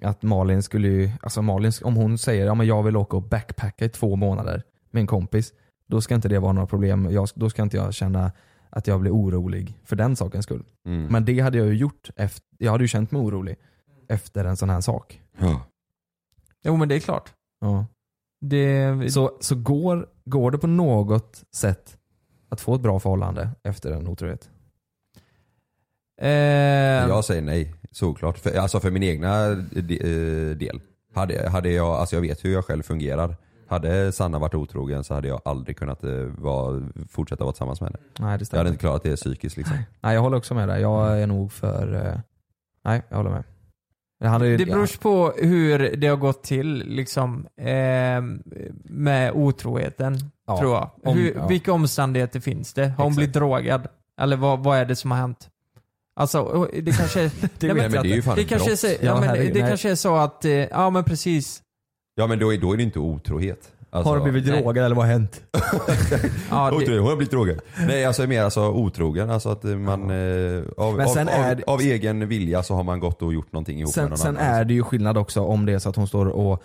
[0.02, 3.22] att Malin skulle ju, alltså Malin, om hon säger ja, men jag vill åka och
[3.22, 5.52] backpacka i två månader med en kompis,
[5.86, 7.08] då ska inte det vara några problem.
[7.10, 8.32] Jag, då ska inte jag känna
[8.70, 10.64] att jag blir orolig för den sakens skull.
[10.86, 11.06] Mm.
[11.06, 13.56] Men det hade jag ju gjort, efter, jag hade ju känt mig orolig
[14.08, 15.22] efter en sån här sak.
[15.38, 15.62] Ja.
[16.64, 17.32] Jo men det är klart.
[17.60, 17.86] Ja.
[18.40, 21.98] Det, Så, så går, går det på något sätt
[22.48, 24.50] att få ett bra förhållande efter en otrohet?
[26.22, 28.38] Eh, Jag säger nej, såklart.
[28.38, 29.56] För, alltså för min egna eh,
[30.56, 30.80] del.
[31.14, 33.36] Hade, hade jag, alltså jag vet hur jag själv fungerar.
[33.68, 37.90] Hade Sanna varit otrogen så hade jag aldrig kunnat eh, vara, fortsätta vara tillsammans med
[37.90, 37.98] henne.
[38.18, 39.76] Nej det Jag hade inte klarat det psykiskt liksom.
[40.00, 40.80] Nej jag håller också med dig.
[40.82, 42.20] Jag är nog för...
[42.84, 43.44] Nej jag håller med.
[44.40, 47.66] Det, Det beror på hur det har gått till liksom, eh,
[48.84, 50.90] med otroheten, Ja, tror jag.
[51.04, 51.46] om- hur, ja.
[51.46, 52.82] Vilka omständigheter finns det?
[52.82, 53.16] Har hon Exakt.
[53.16, 53.86] blivit drogad?
[54.20, 55.48] Eller vad, vad är det som har hänt?
[56.16, 57.30] Alltså, det kanske är...
[57.58, 58.98] Det Nej, vet men det är ju fan det ett kanske är så, brott.
[59.02, 59.68] ja, Ja, men herregud, det nej.
[59.68, 61.62] kanske är så att, eh, ja men precis.
[62.14, 63.68] Ja men då är, då är det inte otrohet.
[63.90, 64.62] Alltså, Har du blivit nej.
[64.62, 65.42] drogad eller vad har hänt?
[66.50, 67.60] Ja, det, Otrohet, hon har blivit drogen.
[67.86, 71.80] Nej alltså mer alltså otrogen, alltså att man eh, av, av, är av, det- av
[71.80, 74.54] egen vilja så har man gått och gjort någonting ihop med Sen, någon sen annan.
[74.54, 76.62] är det ju skillnad också om det är så att hon står och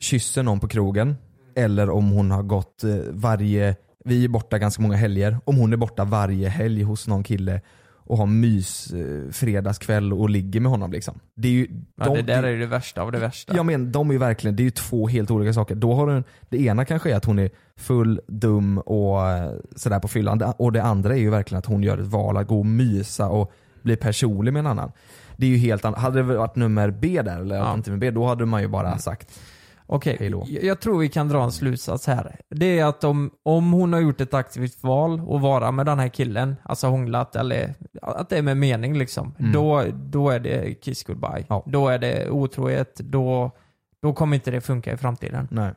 [0.00, 1.16] kysser någon på krogen.
[1.56, 5.38] Eller om hon har gått eh, varje, vi är borta ganska många helger.
[5.44, 7.60] Om hon är borta varje helg hos någon kille
[8.06, 11.20] och har mys eh, fredagskväll och ligger med honom liksom.
[11.34, 13.56] Det är ju, ja, de- det där är ju det värsta av det värsta.
[13.56, 15.74] Ja men de är verkligen, det är ju två helt olika saker.
[15.74, 19.98] Då har du, det ena kanske är att hon är full, dum och eh, sådär
[20.00, 20.42] på fyllan.
[20.42, 23.28] Och det andra är ju verkligen att hon gör ett val att gå och mysa
[23.28, 23.52] och
[23.82, 24.92] bli personlig med en annan.
[25.36, 26.00] Det är ju helt annat.
[26.00, 27.78] Hade det varit nummer B där, eller Ja.
[27.96, 29.38] B, då hade man ju bara sagt
[29.86, 32.40] Okej, jag, jag tror vi kan dra en slutsats här.
[32.48, 35.98] Det är att om, om hon har gjort ett aktivt val att vara med den
[35.98, 39.34] här killen, alltså hånglat eller att det är med mening liksom.
[39.38, 39.52] Mm.
[39.52, 41.44] Då, då är det kiss goodbye.
[41.48, 41.62] Ja.
[41.66, 43.50] Då är det otrohet, då,
[44.02, 45.48] då kommer inte det funka i framtiden.
[45.50, 45.74] nej.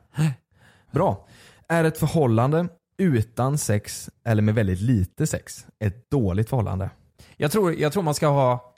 [0.91, 1.28] Bra.
[1.68, 6.89] Är ett förhållande utan sex eller med väldigt lite sex ett dåligt förhållande?
[7.38, 8.74] Jag tror, jag tror man ska ha,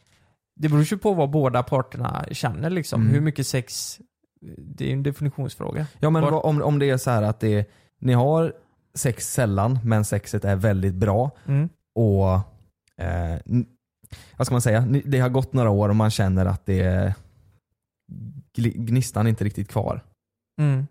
[0.55, 3.01] det beror ju på vad båda parterna känner liksom.
[3.01, 3.13] Mm.
[3.13, 3.99] Hur mycket sex,
[4.57, 5.87] det är en definitionsfråga.
[5.99, 7.69] Ja men Var- om, om det är så här att det
[7.99, 8.53] ni har
[8.93, 11.69] sex sällan men sexet är väldigt bra Mm.
[11.95, 12.33] och
[13.05, 13.39] eh,
[14.37, 17.13] vad ska man säga, det har gått några år och man känner att det
[18.75, 20.03] gnistan är inte riktigt kvar.
[20.61, 20.87] Mm.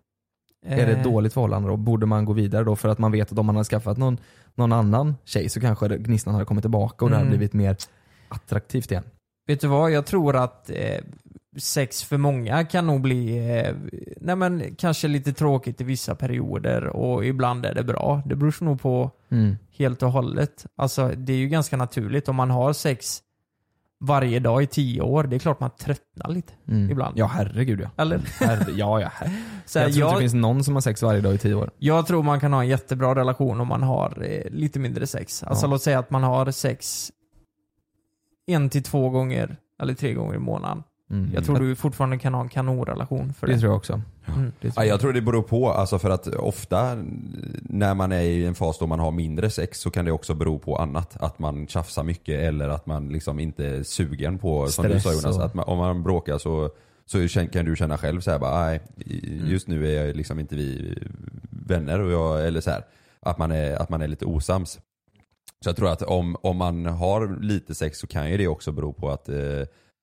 [0.67, 1.77] Är det ett Eh, dåligt förhållande då?
[1.77, 2.77] Borde man gå vidare då?
[2.77, 4.19] För att man vet att om man hade skaffat någon,
[4.55, 7.39] någon annan tjej så kanske gnistan hade kommit tillbaka och det hade Mm.
[7.39, 7.77] blivit mer
[8.29, 9.05] attraktivt igen.
[9.47, 9.91] Vet du vad?
[9.91, 11.01] Jag tror att eh,
[11.59, 13.75] sex för många kan nog bli, eh,
[14.21, 18.23] nej men kanske lite tråkigt i vissa perioder och ibland är det bra.
[18.27, 19.57] Det beror nog på Mm.
[19.79, 20.67] helt och hållet.
[20.77, 23.23] Alltså det är ju ganska naturligt om man har sex
[24.03, 25.25] varje dag i tio år.
[25.25, 26.91] Det är klart man tröttnar lite Mm.
[26.91, 27.19] ibland.
[27.19, 27.91] Ja herregud ja.
[28.03, 28.19] Eller?
[28.41, 29.09] Herre, ja, ja.
[29.15, 29.33] Herre.
[29.67, 31.55] Så jag tror inte jag, det finns någon som har sex varje dag i tio
[31.55, 31.71] år.
[31.79, 35.43] jag tror man kan ha en jättebra relation om man har eh, lite mindre sex.
[35.43, 35.71] Alltså Ja.
[35.71, 37.11] låt säga att man har sex
[38.47, 40.83] en till två gånger eller tre gånger i månaden.
[41.11, 41.31] Mm.
[41.35, 43.53] Jag tror du fortfarande kan ha en kanonrelation för det.
[43.53, 43.93] Det tror jag också.
[44.27, 44.53] Mm.
[44.61, 46.95] Tror Ja, jag tror det beror på, alltså för att ofta
[47.63, 50.35] när man är i en fas då man har mindre sex så kan det också
[50.35, 51.17] bero på annat.
[51.23, 54.99] Att man tjafsar mycket eller att man liksom inte är sugen på, som du sa
[55.01, 56.71] Stress Jonas, och- att man, om man bråkar så,
[57.07, 59.49] så kan du känna själv så här bara, nej Mm.
[59.51, 60.99] just nu är jag liksom inte vi
[61.51, 62.83] vänner och jag, eller så här,
[63.21, 64.79] att man är, att man är lite osams.
[65.65, 68.73] Så jag tror att om, om man har lite sex så kan ju det också
[68.73, 69.37] bero på att eh,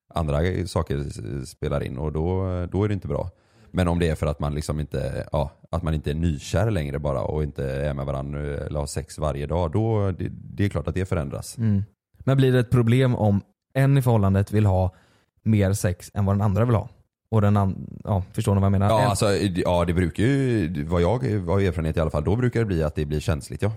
[0.10, 1.06] andra saker
[1.46, 3.30] spelar in och då, då är det inte bra.
[3.72, 6.72] Men om det är för att man liksom inte, ja, att man inte är nykär
[6.72, 10.66] längre bara och inte är med varandra eller har sex varje dag, då det, det
[10.66, 11.58] är klart att det förändras.
[11.58, 11.84] Mm.
[12.18, 13.42] Men blir det ett problem om
[13.74, 14.96] en i förhållandet vill ha
[15.44, 16.90] mer sex än vad den andra vill ha?
[17.30, 18.90] Och den ja, förstår ni vad jag menar?
[18.90, 22.60] Ja, alltså, ja det brukar ju, vad jag har erfarenhet i alla fall, då brukar
[22.60, 23.72] det bli att det blir känsligt ja.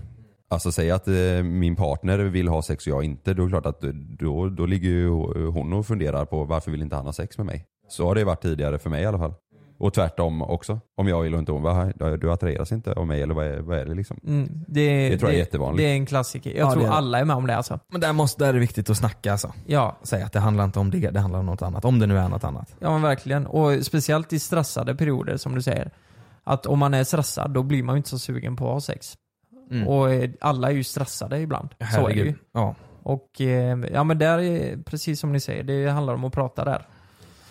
[0.51, 3.51] Alltså säg att eh, min partner vill ha sex och jag inte, då är det
[3.51, 3.81] klart att
[4.19, 5.09] då, då ligger ju
[5.47, 7.65] hon och funderar på varför vill inte han ha sex med mig?
[7.89, 9.35] Så har det varit tidigare för mig i alla fall.
[9.79, 10.81] Och tvärtom också.
[10.97, 13.59] Om jag vill och inte hon, "Va, du attraheras inte av mig eller vad är,
[13.61, 14.21] vad är det liksom?
[14.27, 15.79] Mm, det, Det tror jag är jättevanligt.
[15.79, 16.51] Det är en klassiker.
[16.51, 16.97] Jag Ja, tror det är det.
[16.97, 17.79] alla är med om det alltså.
[17.93, 19.53] Men där, måste, där är det viktigt att snacka alltså.
[19.67, 21.85] Ja, Säga att det handlar inte om det, det handlar om något annat.
[21.85, 22.75] Om det nu är något annat.
[22.79, 23.47] ja men verkligen.
[23.47, 25.91] Och speciellt i stressade perioder som du säger.
[26.45, 28.81] Att om man är stressad då blir man ju inte så sugen på att ha
[28.81, 29.15] sex.
[29.71, 29.89] Mm.
[29.89, 31.75] Och eh, alla är ju stressade ibland.
[31.95, 32.35] Så är det ju.
[32.53, 32.75] Ja.
[33.03, 36.65] Och eh, ja men där är precis som ni säger, det handlar om att prata
[36.65, 36.87] där.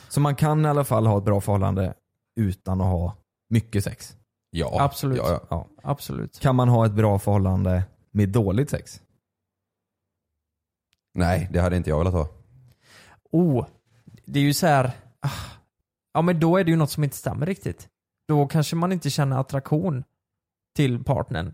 [0.10, 1.94] Så man kan i alla fall ha ett bra förhållande
[2.40, 3.16] utan att ha
[3.50, 4.16] mycket sex.
[4.50, 5.18] Ja, Absolut.
[5.18, 5.48] Ja, ja.
[5.50, 5.68] Ja.
[5.84, 6.40] Absolut.
[6.40, 9.02] Kan man ha ett bra förhållande med dåligt sex?
[11.14, 12.28] Nej, det hade inte jag velat ha.
[13.32, 13.66] Oh,
[14.26, 14.92] det är ju så här.
[15.20, 15.30] ah,
[16.14, 17.88] Ja men då är det ju något som inte stämmer riktigt.
[18.28, 20.04] Då kanske man inte känner attraktion
[20.76, 21.54] till partnern.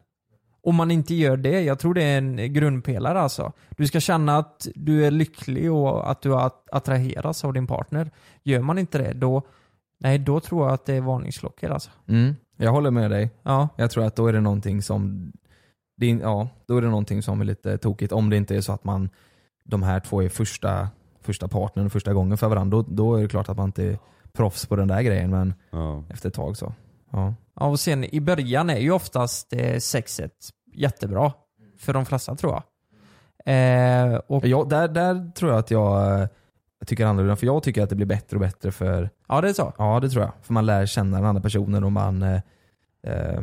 [0.66, 3.52] Om man inte gör det, jag tror det är en grundpelare alltså.
[3.78, 8.12] Du ska känna att du är lycklig och att du att- attraheras av din partner.
[8.44, 9.42] Gör man inte det, då,
[10.00, 11.90] nej då tror jag att det är varningsklockor alltså.
[12.08, 13.32] Mm, jag håller med dig.
[13.44, 13.70] Ja.
[13.78, 15.32] Jag tror att då är det någonting som
[15.98, 18.12] det är, ja, då är det någonting som är lite tokigt.
[18.12, 19.10] Om det inte är så att man
[19.66, 20.90] de här två är första,
[21.22, 22.78] första partnern första gången för varandra.
[22.78, 23.98] Då, då är det klart att man inte är
[24.34, 25.54] proffs på den där grejen men
[26.10, 26.74] efter ett tag så.
[27.12, 27.34] Ja.
[27.60, 30.32] Ja, och sen i början är ju oftast eh, sexet
[30.78, 31.32] jättebra.
[31.80, 32.64] För de flesta tror jag.
[33.46, 36.28] Eh, och, Ja, där, där tror jag att jag, eh,
[36.80, 37.36] jag tycker annorlunda.
[37.36, 39.74] För jag tycker att det blir bättre och bättre för ja, det är så.
[39.78, 40.32] Ja det tror jag.
[40.42, 42.42] För man lär känna den andra personen och man eh,
[43.08, 43.40] eh,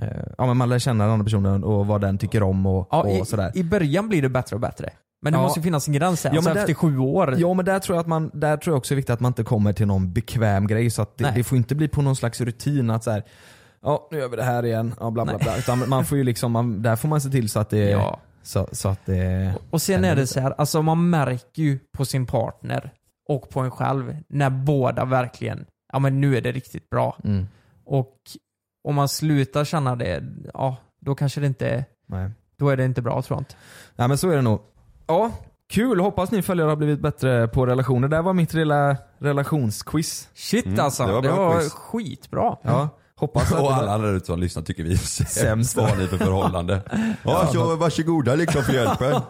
[0.00, 0.08] eh,
[0.38, 3.02] Ja men man lär känna den andra personen och vad den tycker om och, Ja,
[3.02, 3.52] och i, sådär.
[3.54, 4.90] I början blir det bättre och bättre.
[5.22, 5.42] Men det Ja.
[5.42, 6.30] måste finnas en gräns här.
[6.30, 7.34] Ja, alltså där- efter sju år.
[7.38, 9.30] Ja men där tror jag att man, där tror jag också är viktigt att man
[9.30, 12.16] inte kommer till någon bekväm grej så att det, det får inte bli på någon
[12.16, 13.22] slags rutin att så här,
[13.82, 15.56] ja nu gör vi det här igen, ja, bla bla bla.
[15.58, 18.20] Utan man får ju liksom, man, där får man se till så att det, Ja.
[18.42, 22.04] så, så att det Och sen är det så här, alltså man märker ju på
[22.04, 22.90] sin partner
[23.28, 27.16] och på en själv när båda verkligen, ja men nu är det riktigt bra.
[27.24, 27.46] Mm.
[27.84, 28.16] Och
[28.88, 30.22] om man slutar känna det,
[30.54, 32.30] ja då kanske det inte är, Nej.
[32.58, 33.54] då är det inte bra tror jag inte.
[33.96, 34.60] Nej men så är det nog.
[35.06, 35.30] Ja,
[35.72, 36.00] kul.
[36.00, 38.08] Hoppas ni följare har blivit bättre på relationer.
[38.08, 40.28] Det här var mitt lilla relationsquiz.
[40.34, 41.72] Shit Mm, alltså, det det var var, bra quiz.
[41.72, 42.56] skitbra.
[42.62, 42.88] Ja,
[43.18, 45.32] hoppas att Och alla andra ute som lyssnar tycker vi är Sämst.
[45.34, 45.76] sämst.
[45.76, 46.82] Vad har ni för förhållande?
[47.22, 49.12] Ja, så varsågoda liksom för hjälpen.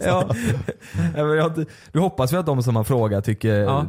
[0.00, 0.34] ja.
[1.16, 3.86] Ja, men jag- Du hoppas vi att de som har frågat tycker, Ja.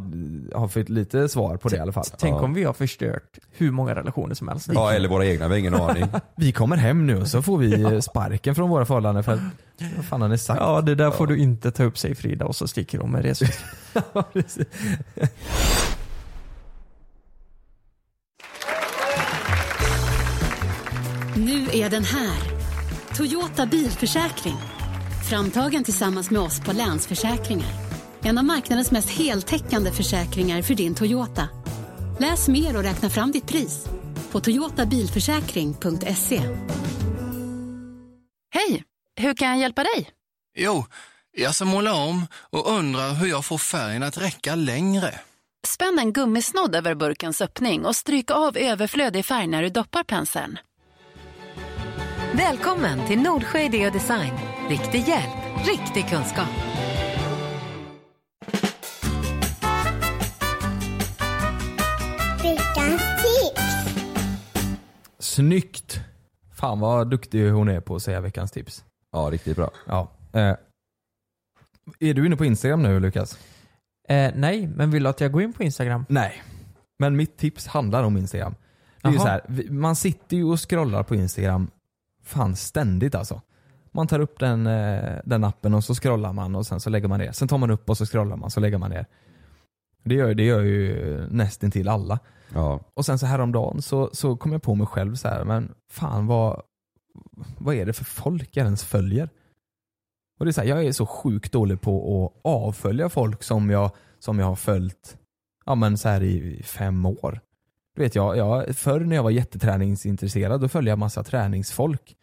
[0.55, 2.03] har fått lite svar på det i alla fall.
[2.17, 2.39] Tänk Ja.
[2.41, 4.69] om vi har förstört hur många relationer som helst.
[4.73, 6.05] Ja, eller våra egna, vi har ingen aning.
[6.35, 9.39] Vi kommer hem nu och så får vi sparken från våra förhållanden för att,
[9.95, 10.59] vad fan har ni sagt?
[10.59, 13.21] Ja, det där får du inte ta upp sig Frida och så sticker hon med
[13.25, 13.49] resor.
[21.45, 22.41] Nu är den här.
[23.15, 24.57] Toyota bilförsäkring.
[25.29, 27.69] Framtagen tillsammans med oss på Länsförsäkringar.
[28.23, 31.49] En av marknadens mest heltäckande försäkringar för din Toyota.
[32.19, 33.85] Läs mer och räkna fram ditt pris
[34.31, 36.41] på toyotabilförsäkring.se.
[38.53, 38.83] Hej!
[39.15, 40.09] Hur kan jag hjälpa dig?
[40.57, 40.85] Jo,
[41.37, 45.19] jag ska måla om och undrar hur jag får färgen att räcka längre.
[45.67, 50.57] Spänn en gummisnodd över burkens öppning och stryk av överflödig färg när du doppar penseln.
[52.33, 54.33] Välkommen till Nordsjö Idé och Design.
[54.69, 55.35] Riktig hjälp,
[55.67, 56.47] riktig kunskap.
[62.43, 63.95] Veckans tips.
[65.19, 65.99] Snyggt!
[66.53, 68.83] Fan vad duktig hon är på att säga veckans tips.
[69.11, 69.71] Ja, riktigt bra.
[69.87, 70.11] Ja.
[70.33, 70.55] Eh,
[71.99, 73.39] är du inne på Instagram nu Lukas?
[74.09, 76.05] Eh, nej, men vill du att jag går in på Instagram?
[76.09, 76.43] Nej.
[76.99, 78.55] Men mitt tips handlar om Instagram.
[79.01, 79.23] Det är ju Jaha.
[79.25, 81.67] så här, vi- man sitter ju och scrollar på Instagram
[82.23, 83.41] fan ständigt alltså.
[83.91, 87.07] Man tar upp den, eh, den appen och så scrollar man och sen så lägger
[87.07, 87.31] man ner.
[87.31, 89.05] Sen tar man upp och så scrollar man så lägger man ner.
[90.03, 92.19] Det gör, det gör ju nästintill alla.
[92.53, 92.79] Ja.
[92.93, 96.27] Och sen så häromdagen så, så kom jag på mig själv så här, men fan
[96.27, 96.61] vad,
[97.57, 99.29] vad är det för folk jag ens följer?
[100.39, 103.69] Och det är så här, jag är så sjukt dålig på att avfölja folk som
[103.69, 105.17] jag, som jag har följt
[105.65, 107.39] ja, men så här i fem år.
[107.95, 112.15] Du vet, jag, jag, förr när jag var jätteträningsintresserad då följde jag massa träningsfolk.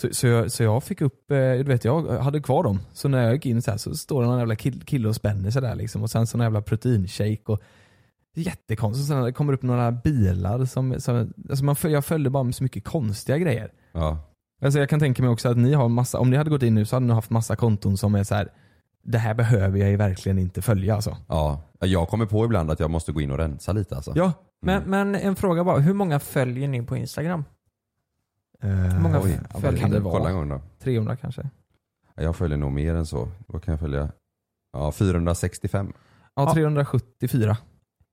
[0.00, 2.80] Så, så, jag, så jag fick upp, eh, du vet jag hade kvar dem.
[2.92, 5.16] Så när jag gick in så, här, så står det någon jävla kill, kille och
[5.16, 6.02] spänner sig där liksom.
[6.02, 7.62] Och sen så någon jävla proteinshake och
[8.34, 9.08] det jättekonstigt.
[9.08, 12.62] Sen det kommer upp några bilar som, som alltså man, jag följde bara med så
[12.62, 13.72] mycket konstiga grejer.
[13.92, 14.18] Ja.
[14.62, 16.74] Alltså jag kan tänka mig också att ni har massa, om ni hade gått in
[16.74, 18.48] nu så hade ni haft massa konton som är så här.
[19.02, 21.16] det här behöver jag ju verkligen inte följa alltså.
[21.28, 24.12] Ja, jag kommer på ibland att jag måste gå in och rensa lite alltså.
[24.16, 24.32] Ja.
[24.60, 27.44] Men, men en fråga bara, hur många följer ni på Instagram?
[28.60, 29.96] Hur många Oj, vad följer kan ni?
[29.96, 30.18] det vara?
[30.18, 30.60] Kolla en gång då.
[30.78, 31.50] 300 kanske?
[32.14, 33.28] Ja, Jag följer nog mer än så.
[33.46, 34.10] Vad kan jag följa?
[34.72, 35.92] Ja, 465.
[36.34, 37.56] Ja, 374.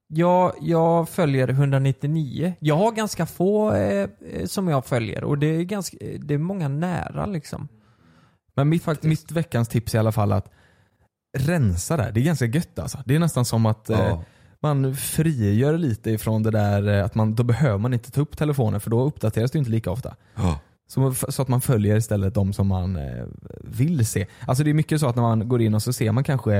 [0.07, 2.53] Jag, jag följer 199.
[2.59, 6.37] Jag har ganska få eh, eh, som jag följer och det är, ganska, det är
[6.37, 7.67] många nära liksom.
[8.55, 10.51] Men mitt, mitt veckans tips är i alla fall att
[11.37, 12.11] rensa där.
[12.11, 13.03] Det är ganska gött alltså.
[13.05, 14.23] Det är nästan som att Ja.
[14.60, 18.38] Man frigör lite ifrån det där eh, att man, då behöver man inte ta upp
[18.38, 20.16] telefonen för då uppdateras det inte lika ofta.
[20.36, 20.60] Ja.
[20.88, 23.26] Så, så att man följer istället de som man eh,
[23.64, 24.28] vill se.
[24.47, 26.56] Alltså det är mycket så att när man går in och så ser man kanske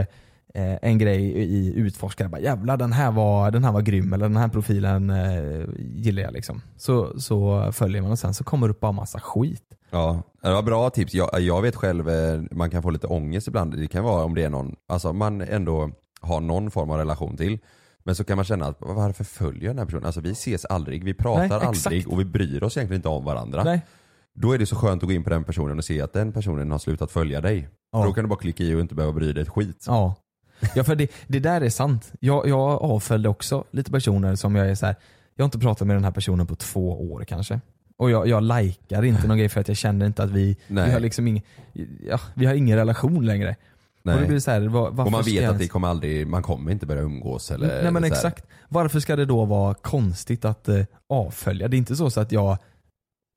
[0.54, 4.26] eh, en grej i utforskare, bara jävlar den här var, den här var grym eller
[4.26, 6.62] den här profilen eh, gillar jag liksom.
[6.78, 9.64] Så, så följer man och sen så kommer det upp bara massa skit.
[9.92, 11.14] Ja, det var bra tips.
[11.14, 12.06] Jag, jag vet själv,
[12.52, 13.78] man kan få lite ångest ibland.
[13.78, 15.92] Det kan vara om det är någon, alltså man ändå
[16.22, 17.60] har någon form av relation till.
[18.06, 20.06] Men så kan man känna att varför följer jag den här personen?
[20.06, 23.26] Alltså vi ses aldrig, vi pratar Nej, aldrig och vi bryr oss egentligen inte om
[23.26, 23.64] varandra.
[23.64, 23.82] Nej.
[24.34, 26.34] Då är det så skönt att gå in på den personen och se att den
[26.34, 27.70] personen har slutat följa dig.
[27.92, 28.02] Ja.
[28.02, 29.84] För då kan du bara klicka i och inte behöva bry dig ett skit.
[29.88, 30.16] Ja.
[30.76, 32.12] Ja för det, det där är sant.
[32.20, 34.96] Jag, jag avföljde också lite personer som jag är så här.
[35.36, 37.60] jag har inte pratat med den här personen på två år kanske.
[37.98, 40.92] Och jag, jag likar inte någon grej för att jag känner inte att vi, vi
[40.92, 41.46] har liksom ing,
[42.10, 43.56] ja, vi har ingen relation längre.
[44.06, 44.16] Nej.
[44.16, 46.72] Och det blir så här, var, och man vet att det kommer aldrig, man kommer
[46.72, 48.46] inte börja umgås eller Nej men exakt.
[48.70, 51.68] Varför ska det då vara konstigt att eh, avfölja?
[51.68, 52.58] Det är inte så, så att jag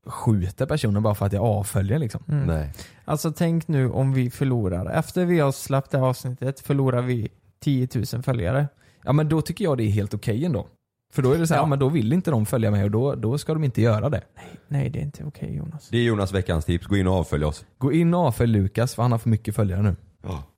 [0.07, 2.23] skjuter personen bara för att jag avföljer liksom.
[2.27, 2.47] Mm.
[2.47, 2.73] Nej.
[3.05, 4.91] Alltså tänk nu om vi förlorar.
[4.91, 8.67] Efter vi har släppt det här avsnittet förlorar vi 10 000 följare.
[9.03, 10.67] Ja men då tycker jag det är helt okej ändå.
[11.13, 11.63] För då är det så här, Ja.
[11.63, 11.67] ja.
[11.69, 14.21] men då vill inte de följa mig och då, då ska de inte göra det.
[14.67, 15.89] Nej det är inte okej Jonas.
[15.89, 17.65] Det är Jonas veckans tips, gå in och avfölj oss.
[17.77, 19.95] Gå in och avfölj Lukas för han har för mycket följare nu.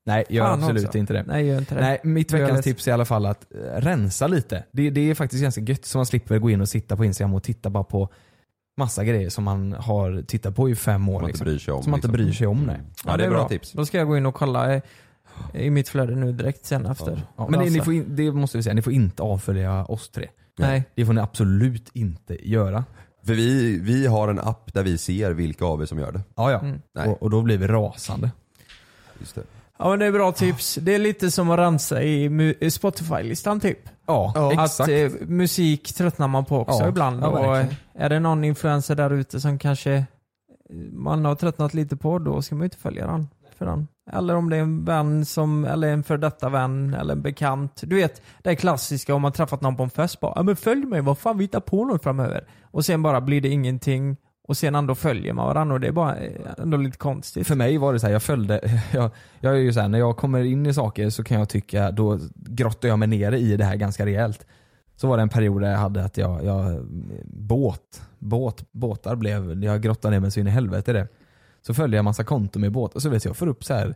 [0.03, 0.97] Nej, gör Fan absolut också.
[0.97, 1.23] inte det.
[1.27, 1.81] Nej gör inte det.
[1.81, 2.63] Nej, mitt veckans det.
[2.63, 4.63] tips är i alla fall att eh, rensa lite.
[4.71, 7.33] Det, det är faktiskt ganska gött så man slipper gå in och sitta på Instagram
[7.33, 8.09] och titta bara på
[8.77, 11.13] massa grejer som man har tittat på i fem år.
[11.13, 11.45] man inte liksom.
[11.45, 12.25] bryr sig om, Som man inte liksom.
[12.25, 12.63] bryr sig om.
[12.65, 12.81] Nej.
[13.05, 13.71] Ja, det är bra tips.
[13.71, 14.81] Då ska jag gå in och kolla i,
[15.53, 17.21] i mitt flöde nu direkt sen efter.
[17.37, 20.09] Ja, men ni, ni får in, det måste vi säga, ni får inte avfölja oss
[20.09, 20.27] tre.
[20.59, 20.83] Nej.
[20.95, 22.85] Det får ni absolut inte göra.
[23.25, 26.21] För vi, vi har en app där vi ser vilka av er som gör det.
[26.35, 26.59] Ja, ja.
[26.59, 27.09] Mm.
[27.11, 28.31] Och, och då blir vi rasande.
[29.21, 29.43] Just det.
[29.79, 30.75] Ja men det är bra tips.
[30.81, 33.79] Det är lite som att rensa i Spotify-listan typ.
[34.07, 34.89] Ja, Att exakt.
[34.89, 37.23] eh, musik tröttnar man på också Ja, ibland.
[37.23, 37.75] ja, och verkligen.
[37.95, 40.03] är det någon influencer där ute som kanske eh,
[40.93, 43.27] man har tröttnat lite på, då ska man ju inte följa den.
[43.57, 43.87] För den.
[44.11, 47.81] Eller om det är en vän som, eller en för detta vän, eller en bekant.
[47.85, 50.55] Du vet, det är klassiska om man träffat någon på en fest bara, ja men
[50.55, 52.43] följ mig, vad fan vi hittar på något framöver.
[52.63, 54.17] Och sen bara blir det ingenting,
[54.51, 57.47] och sen ändå följer man varandra och det är bara eh, ändå lite konstigt.
[57.47, 59.99] För mig var det så här, jag följde, jag, jag är ju så här, när
[59.99, 63.57] jag kommer in i saker så kan jag tycka, då grottar jag mig ner i
[63.57, 64.45] det här ganska rejält.
[64.95, 66.85] Så var det en period där jag hade att jag, jag
[67.25, 71.07] båt, båt, båtar blev, jag grottade ner mig så in i helvete i det.
[71.61, 73.73] Så följde jag massa konton med båt och så vet jag, jag får upp så
[73.73, 73.95] här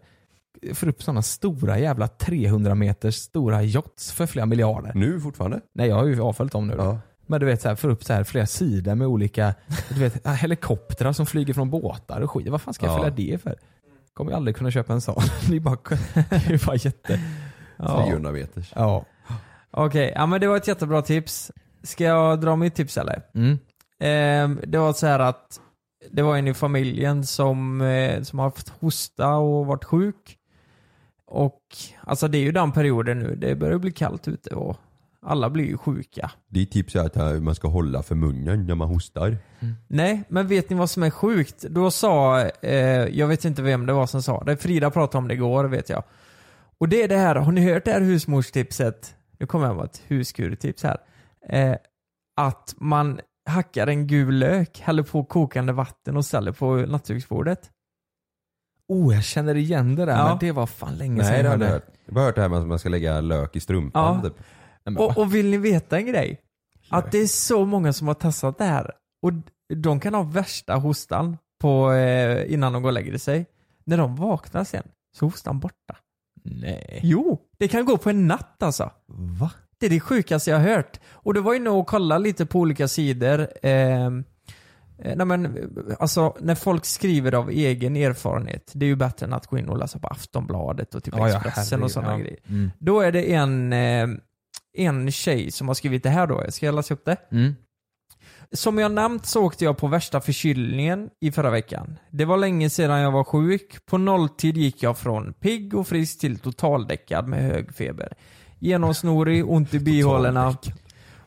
[0.73, 4.91] får upp sådana stora jävla 300 meters stora yachts för flera miljarder.
[4.95, 5.61] Nu fortfarande?
[5.73, 6.75] Nej jag har ju avföljt dem nu.
[6.75, 6.97] då.
[7.27, 9.53] Men du vet så här, får upp så här flera sidor med olika
[9.89, 12.47] du vet, helikoptrar som flyger från båtar och skit.
[12.49, 12.97] Vad fan ska jag Ja.
[13.03, 13.55] följa det för?
[14.13, 15.21] Kommer jag aldrig kunna köpa en sån.
[15.49, 15.77] Det är bara,
[16.13, 17.19] det är bara jätte...
[17.77, 18.71] 300 meters.
[18.75, 19.05] Ja.
[19.71, 21.51] Okej, ja men det var ett jättebra tips.
[21.83, 23.21] Ska jag dra mitt tips eller?
[23.33, 23.57] Mm.
[23.99, 25.59] Ehm, det var så här att
[26.11, 30.37] det var en i familjen som, eh, som har haft hosta och varit sjuk.
[31.27, 31.61] Och
[32.03, 34.77] alltså det är ju den perioden nu, det börjar bli kallt ute och
[35.25, 36.31] alla blir ju sjuka.
[36.71, 39.37] Tips är att eh, man ska hålla för munnen när man hostar.
[39.87, 41.61] Nej, men vet ni vad som är sjukt?
[41.61, 42.71] Då sa, eh,
[43.07, 45.89] jag vet inte vem det var som sa det, Frida pratade om det igår vet
[45.89, 46.03] jag.
[46.77, 49.15] Och det är det här, har ni hört det här husmorstipset?
[49.39, 50.97] Nu kommer jag med ett huskurtips här.
[51.49, 51.75] Eh,
[52.37, 53.19] att man
[53.49, 57.71] hackar en gul lök, häller på kokande vatten och ställer på nattduksbordet.
[58.87, 60.27] Oh, jag känner igen det där, Ja.
[60.29, 61.65] men det var fan länge sedan Nej det jag hörde.
[61.65, 61.83] hört.
[62.05, 64.29] Jag har bara hört det här med att man ska lägga lök i strumpan Ja.
[64.29, 64.37] typ.
[64.97, 66.41] Och, och vill ni veta en grej?
[66.89, 68.91] Att det är så många som har testat det här.
[69.21, 69.31] Och
[69.75, 73.45] de kan ha värsta hostan på, eh, innan de går och lägger sig.
[73.83, 74.83] När de vaknar sen
[75.17, 75.95] så är hostan borta.
[76.43, 76.99] Nej.
[77.03, 78.91] Jo, det kan gå på en natt alltså.
[79.39, 79.51] Va?
[79.77, 80.99] Det är det sjukaste jag har hört.
[81.11, 83.47] Och det var ju nog att kolla lite på olika sidor.
[83.63, 84.11] Eh, eh,
[84.97, 85.57] nej men,
[85.99, 89.69] alltså när folk skriver av egen erfarenhet, det är ju bättre än att gå in
[89.69, 92.39] och läsa på Aftonbladet och typ Ja, ja, Expressen och sådana herregud, grejer.
[92.43, 92.51] ja.
[92.53, 92.71] Mm.
[92.79, 94.07] Då är det en, eh,
[94.77, 96.43] en tjej som har skrivit det här då.
[96.49, 97.17] Ska jag läsa upp det?
[97.31, 97.55] Mm.
[98.51, 101.99] Som jag nämnt så åkte jag på värsta förkylningen i förra veckan.
[102.11, 103.85] Det var länge sedan jag var sjuk.
[103.85, 108.13] På nolltid gick jag från pigg och frisk till totaldäckad med hög feber.
[108.59, 110.57] Genomsnorig, ont i bihålorna,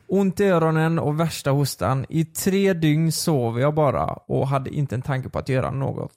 [0.07, 2.05] ont i öronen och värsta hostan.
[2.09, 6.11] I tre dygn sov jag bara och hade inte en tanke på att göra något,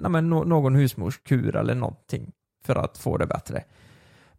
[0.00, 2.32] nej men, nå- någon husmorskur eller någonting
[2.64, 3.64] för att få det bättre.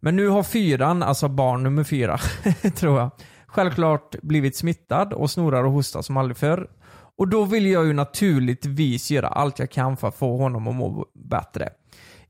[0.04, 2.18] Men nu har fyran, alltså barn nummer fyra,
[2.74, 3.10] tror jag,
[3.46, 6.70] självklart blivit smittad och snorar och hostar som aldrig förr.
[7.18, 10.74] Och då vill jag ju naturligtvis göra allt jag kan för att få honom att
[10.74, 11.68] må bättre.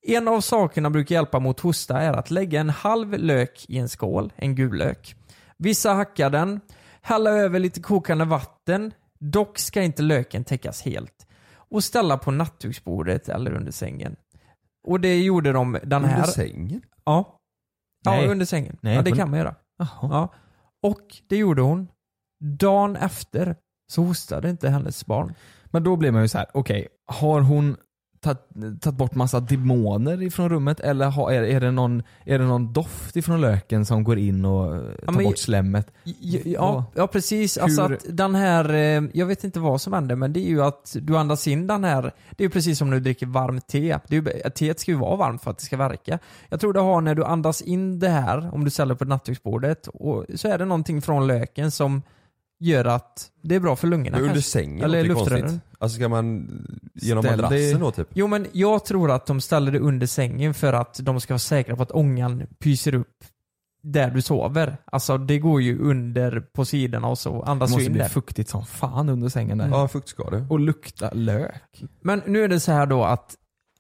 [0.03, 3.89] En av sakerna brukar hjälpa mot hosta är att lägga en halv lök i en
[3.89, 5.17] skål, en gul lök.
[5.59, 6.61] Vissa hackar den,
[7.03, 11.27] hälla över lite kokande vatten, dock ska inte löken täckas helt.
[11.55, 14.17] Och ställa på nattduksbordet eller under sängen.
[14.85, 16.17] Och det gjorde de den här...
[16.17, 16.83] Under sängen?
[17.05, 17.39] Ja.
[18.03, 18.77] Ja, under sängen.
[18.81, 19.55] Nej, ja, det kan man göra.
[20.03, 20.35] Ja.
[20.83, 21.89] Och det gjorde hon.
[22.59, 23.57] Dagen efter
[23.93, 25.35] så hostade inte hennes barn.
[25.65, 27.77] Men då blir man ju så här: okej, har hon
[28.23, 32.73] tagit, bort massa demoner ifrån rummet eller har, är, är, det någon, är det någon
[32.73, 35.87] doft ifrån löken som går in och eh, tar men- bort slemmet?
[36.05, 37.59] Ja, ja, ja precis.
[37.59, 40.49] Alltså Hur- att den här, eh, jag vet inte vad som händer men det är
[40.49, 43.27] ju att du andas in den här, det är ju precis som när du dricker
[43.27, 43.99] varmt te.
[44.09, 46.19] Det är ju, teet ska ju vara varmt för att det ska verka.
[46.49, 49.87] Jag tror det har när du andas in det här, om du ställer på nattduksbordet,
[49.87, 52.03] och så är det någonting från löken som
[52.63, 54.51] gör att det är bra för lungorna Men under kanske.
[54.51, 55.61] sängen Eller låter konstigt.
[55.79, 56.49] Alltså ska man
[56.95, 58.09] genom Ställ madrassen då typ?
[58.15, 61.39] Jo men jag tror att de ställer det under sängen för att de ska vara
[61.39, 63.25] säkra på att ångan pyser upp
[63.83, 64.77] där du sover.
[64.85, 68.01] Alltså det går ju under på sidorna och så Det andas du måste in bli
[68.03, 68.09] där.
[68.09, 69.69] fuktigt som fan under sängen där.
[69.69, 70.47] Ja, fuktskador.
[70.51, 71.85] Och lukta lök.
[72.01, 73.35] Men nu är det så här då att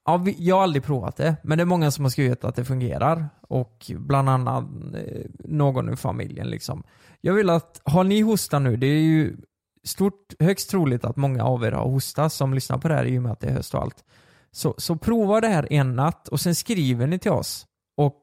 [0.05, 2.55] Ja, vi, jag har aldrig provat det, men det är många som har skrivit att
[2.55, 3.29] det fungerar.
[3.49, 6.83] Och bland annat eh, någon ur familjen liksom.
[7.21, 9.37] Jag vill att, har ni hosta nu, det är ju
[9.85, 13.19] stort, högst troligt att många av er har hosta som lyssnar på det här i
[13.19, 14.05] och med att det är höst och allt.
[14.51, 18.23] Så, så prova det här en natt och sen skriver ni till oss och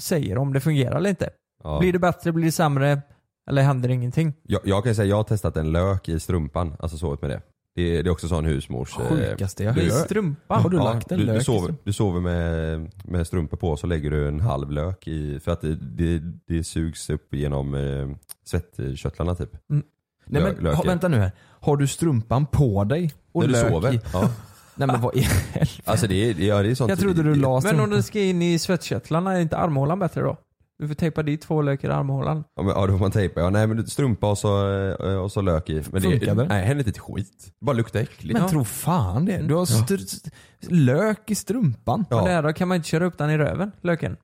[0.00, 1.30] säger om det fungerar eller inte.
[1.64, 1.78] Ja.
[1.78, 3.02] Blir det bättre, blir det sämre
[3.50, 4.34] eller händer ingenting?
[4.42, 7.42] Jag, jag kan säga jag har testat en lök i strumpan, alltså sovit med det.
[7.74, 8.98] Det är, det är också sån husmors...
[8.98, 9.90] eh, Sjukaste jag du- hört.
[9.90, 10.62] I strumpan?
[10.62, 11.82] Har du ja, lagt en du, lök du, sover, strumpan?
[11.84, 15.60] du sover med, med strumpor på så lägger du en halv lök i, för att
[15.60, 18.08] det, det, det sugs upp genom eh,
[18.44, 19.70] svettkörtlarna typ.
[19.70, 19.82] Mm.
[20.26, 21.32] Nej, men, ha, vänta nu här.
[21.60, 23.94] Har du strumpan på dig och När du sover?
[23.94, 24.00] i?
[24.12, 24.30] Ja.
[24.74, 25.82] Nej men vad i helvete?
[25.84, 26.88] Alltså det är, ja, det är sånt.
[26.88, 27.90] Jag trodde du la Men om strumpan.
[27.90, 30.36] den ska in i svettkörtlarna, är inte armhålan bättre då?
[30.80, 32.44] Du får tejpa dit två lökar i armhålan.
[32.56, 33.40] Ja, men, ja då får man tejpa.
[33.40, 34.72] Ja, nej men strumpa och så,
[35.04, 35.74] eh, och så lök i.
[35.92, 36.44] Men Funkar det?
[36.44, 37.52] Nej, händer inte ett skit.
[37.60, 38.40] Bara luktar äckligt.
[38.40, 39.38] Men tro fan det.
[39.38, 42.04] Du har st- lök i strumpan.
[42.10, 42.24] Ja.
[42.24, 44.16] det här då, kan man inte köra upp den i röven, löken?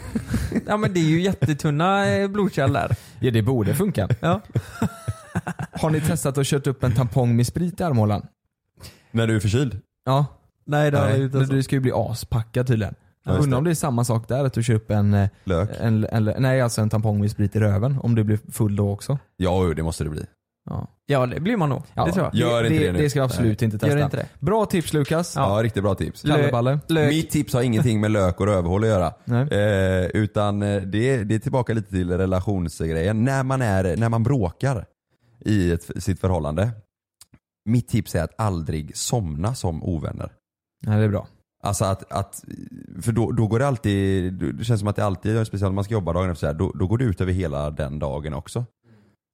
[0.66, 2.96] ja men det är ju jättetunna eh, blodkärl där.
[3.20, 4.08] Ja det borde funka.
[4.20, 4.40] Ja.
[5.80, 8.26] Har ni testat att kört upp en tampong med sprit i armhålan?
[9.10, 9.80] När du är förkyld?
[10.04, 10.26] Ja.
[10.66, 11.38] Nej det har jag Nej, inte.
[11.38, 12.94] men du ska ju bli aspackad tydligen.
[13.24, 13.58] Ja, just Undrar det.
[13.58, 15.70] om det är samma sak där, att du kör upp en, eh, Lök?
[15.80, 18.90] en, en, nej alltså en tampong med sprit i röven, om du blir full då
[18.90, 19.18] också.
[19.36, 20.24] Ja, det måste det bli.
[20.70, 21.82] Ja, Ja det blir man nog.
[21.94, 22.34] ja Det tror jag.
[22.34, 22.98] Gör inte det nu.
[22.98, 23.96] det ska jag absolut inte testa.
[23.98, 24.26] Gör inte det.
[24.40, 25.36] Bra tips Lukas.
[25.36, 26.22] Ja, riktigt bra tips.
[26.22, 26.78] Kalleballe.
[26.88, 29.14] Mitt tips har ingenting med lök och rövhål att göra.
[29.24, 29.48] Nej.
[29.48, 33.24] Eh, utan eh, det är, det är tillbaka lite till relationsgrejen.
[33.24, 34.86] När man, är, när man bråkar
[35.44, 36.70] i ett, sitt förhållande.
[37.64, 40.32] Mitt tips är att aldrig somna som ovänner.
[40.86, 41.26] Nej det är bra.
[41.64, 42.44] Alltså att, att
[43.02, 45.84] för då, då går det alltid, det känns som att det alltid, speciellt om man
[45.84, 48.34] ska jobba dagen efter så här, då, då går det ut över hela den dagen
[48.34, 48.64] också.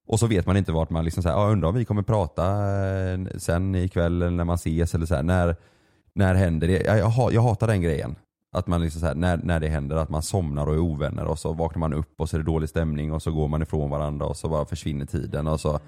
[0.07, 2.45] Och så vet man inte vart man liksom såhär, ja, undrar om vi kommer prata
[2.45, 5.57] eh, sen ikväll eller när man ses eller så här, när,
[6.15, 6.83] när händer det?
[6.87, 8.17] Jag, jag, jag hatar den grejen.
[8.53, 11.25] Att man liksom så här, när, när det händer att man somnar och är ovänner
[11.25, 13.63] och så vaknar man upp och så är det dålig stämning och så går man
[13.63, 15.81] ifrån varandra och så bara försvinner tiden och så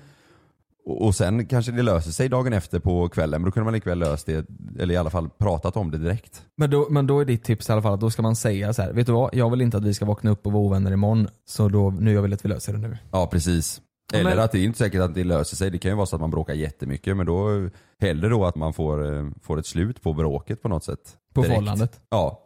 [0.87, 3.99] och, sen kanske det löser sig dagen efter på kvällen men då kunde man likväl
[3.99, 4.47] löst det,
[4.79, 6.43] eller i alla fall pratat om det direkt.
[6.57, 8.73] Men då, men då är ditt tips i alla fall att då ska man säga
[8.73, 9.35] så här, vet du vad?
[9.35, 12.13] Jag vill inte att vi ska vakna upp och vara ovänner imorgon, så då, nu
[12.13, 12.99] jag vill att vi löser det nu.
[13.13, 13.81] Ja precis.
[14.13, 15.71] Ja, Eller men- att det är inte säkert att det löser sig.
[15.71, 17.69] Det kan ju vara så att man bråkar jättemycket men då
[18.01, 21.17] hellre då att man får, eh, får ett slut på bråket på något sätt.
[21.35, 22.01] På förhållandet.
[22.11, 22.39] Ja.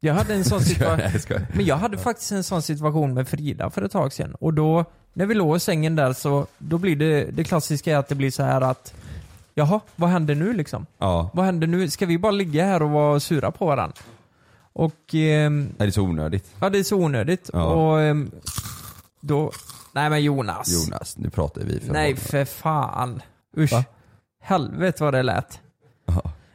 [0.00, 3.82] Jag hade en sån situation, men jag hade faktiskt en sån situation med Frida för
[3.82, 4.34] ett tag sedan.
[4.34, 7.96] Och då, när vi låg i sängen där så, då blir det, det klassiska är
[7.96, 8.94] att det blir så här att
[9.54, 10.86] Jaha, vad händer nu liksom?
[10.98, 11.30] Ja.
[11.32, 11.90] Vad händer nu?
[11.90, 13.96] Ska vi bara ligga här och vara sura på varandra?
[14.72, 16.50] Och Nej, det är så onödigt.
[16.60, 17.50] ja, det är så onödigt.
[17.52, 17.64] Ja.
[17.64, 18.30] Och ehm,
[19.20, 19.52] då,
[19.92, 20.68] nej men Jonas.
[20.68, 23.22] Jonas, nu pratar vi för Nej för fan.
[23.56, 23.72] Usch.
[23.72, 23.84] Va?
[24.40, 25.60] Helvete vad det lät.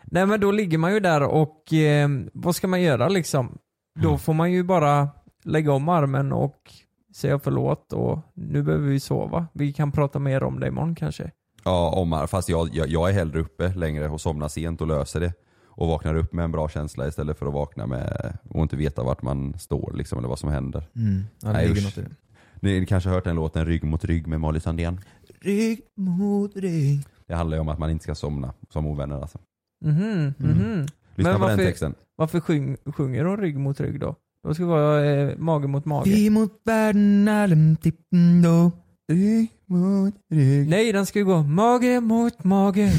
[0.03, 3.58] Nej men då ligger man ju där och eh, vad ska man göra liksom?
[3.99, 5.10] Då får man ju bara
[5.43, 6.72] lägga om armen och
[7.18, 9.47] säga förlåt och nu behöver vi sova.
[9.53, 11.32] Vi kan prata mer om det imorgon kanske.
[11.63, 12.28] Ja, Omar.
[12.28, 15.34] Fast jag, jag, jag är hellre uppe längre och somnar sent och löser det.
[15.65, 19.03] Och vaknar upp med en bra känsla istället för att vakna med och inte veta
[19.03, 20.84] vart man står liksom, eller vad som händer.
[20.95, 21.24] Mm.
[21.43, 22.80] Ja, det Nej, det.
[22.80, 24.99] Ni kanske har hört den låten Rygg mot rygg med Molly Sandén?
[25.41, 27.05] Rygg mot rygg.
[27.28, 29.38] Det handlar ju om att man inte ska somna som ovänner alltså.
[29.86, 30.86] Mhm, mhm.
[31.15, 31.95] Lyssna Men på den varför- texten.
[32.15, 34.15] Varför sjung, sjunger de rygg mot rygg då?
[34.48, 36.10] Då ska det vara eh, mage mot mage.
[36.10, 38.72] Vi mot världen allem tippen då.
[39.12, 40.70] Rygg mot rygg.
[40.70, 42.91] Nej, den ska ju gå mage mot mage.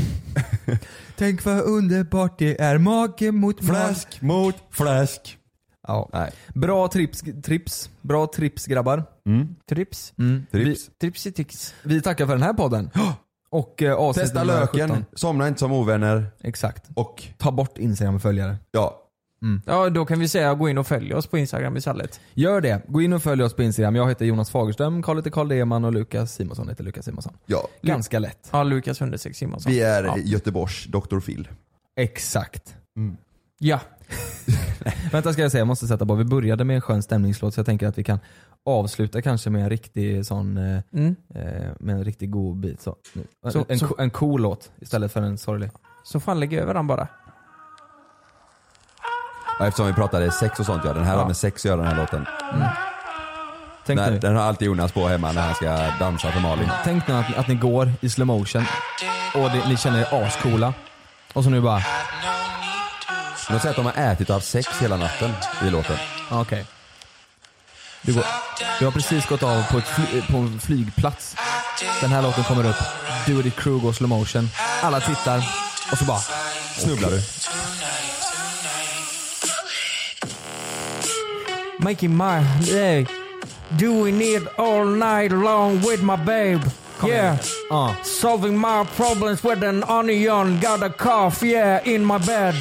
[1.16, 5.38] Tänk vad underbart det är, mage mot Fläsk mot fläsk.
[5.86, 6.10] Ja.
[6.12, 6.30] Nej.
[6.54, 7.90] Bra trips, trips.
[8.00, 9.04] Bra trips grabbar.
[9.26, 9.56] Mm.
[9.68, 10.12] Trips.
[10.18, 10.46] Mm.
[11.00, 11.26] Trips.
[11.26, 11.44] Vi,
[11.82, 12.90] vi tackar för den här podden.
[13.50, 15.04] Och eh, avsnitt Testa nummer löken, 17.
[15.14, 16.88] somna inte som ovänner Exakt.
[16.94, 18.56] och Ta bort Instagram-följare.
[18.70, 19.04] ja,
[19.66, 22.20] Ja, då kan vi säga gå in och följ oss på Instagram istället.
[22.34, 22.82] Gör det.
[22.88, 23.96] Gå in och följ oss på Instagram.
[23.96, 27.32] Jag heter Jonas Fagerström, Karl heter Karl Deman och Lukas Simonsson heter Lukas Simonsson.
[27.46, 27.68] ja.
[27.82, 28.48] Ganska lätt.
[28.52, 29.72] Ja, Lukas understreck Simonsson.
[29.72, 30.18] Vi är Ja.
[30.18, 31.20] Göteborgs Dr.
[31.20, 31.48] Phil.
[31.96, 32.74] Exakt.
[33.58, 33.80] Ja.
[35.12, 36.14] Vänta ska jag säga, jag måste sätta på.
[36.14, 38.18] Vi började med en skön stämningslåt så jag tänker att vi kan
[38.66, 41.16] avsluta kanske med en riktig sån, eh, Mm.
[41.34, 42.80] eh, med en riktigt god bit.
[42.80, 42.96] Så.
[43.52, 45.70] Så- en, så- en cool låt istället för en sorglig.
[46.04, 47.08] Så fan lägg över den bara.
[49.58, 51.76] Ja, eftersom vi pratade sex och sånt ja, den här har med sex att göra
[51.76, 52.26] den här låten.
[53.86, 54.18] Tänk den, nu.
[54.18, 56.70] den har alltid Jonas på hemma när han ska dansa för Malin.
[56.84, 58.64] Tänk nu att, att ni går i slow motion
[59.34, 60.74] och det, ni känner er ascoola.
[61.32, 61.82] Och så nu bara,
[63.48, 65.32] De säger att de har ätit och haft sex hela natten
[65.66, 65.96] i låten.
[66.30, 66.66] okej.
[68.02, 68.24] Du, går,
[68.78, 71.36] du har precis gått av på, fly, på en flygplats.
[72.00, 72.82] Den här låten kommer upp.
[73.26, 74.50] Du och ditt crew går slow motion.
[74.82, 75.38] Alla tittar
[75.92, 76.20] och så bara
[76.76, 77.22] Snubblar du?
[81.80, 83.06] Making my day.
[83.76, 86.62] Doing it all night long with my babe.
[87.04, 87.38] yeah.
[87.70, 87.94] Uh.
[88.02, 90.58] Solving my problems with an onion.
[90.60, 92.54] Got a cough, yeah, in my bed.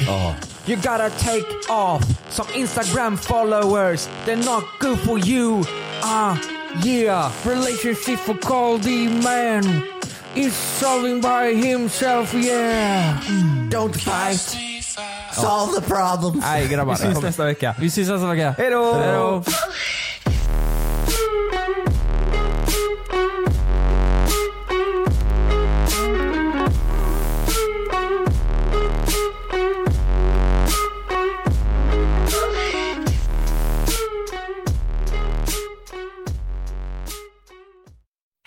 [0.66, 4.08] You gotta take off some Instagram followers.
[4.24, 5.64] They're not good for you.
[6.02, 6.38] Ah,
[6.84, 7.32] yeah.
[7.44, 9.88] Relationship for Caldy man.
[10.36, 13.18] Is solving by himself, yeah.
[13.70, 14.67] Don't fight.
[15.40, 16.40] Solve the problem.
[16.40, 17.74] Nej grabbar, vi syns nästa vecka.
[17.80, 18.54] Vi syns nästa vecka.
[18.58, 18.94] Hejdå!
[18.94, 19.44] Hejdå.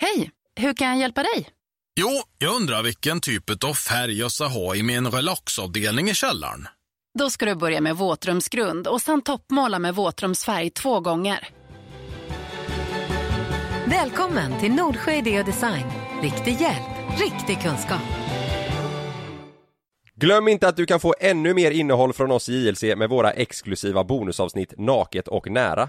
[0.00, 1.48] Hej, hur kan jag hjälpa dig?
[2.00, 6.68] Jo, jag undrar vilken typ av färg jag ska ha i min relaxavdelning i källaren.
[7.18, 11.48] Då ska du börja med våtrumsgrund och sen toppmåla med våtrumsfärg två gånger.
[13.86, 15.84] Välkommen till Nordsjö Idé och Design.
[16.22, 18.00] Riktig hjälp, riktig kunskap.
[20.14, 23.30] Glöm inte att du kan få ännu mer innehåll från oss i JLC med våra
[23.30, 25.88] exklusiva bonusavsnitt Naket och nära.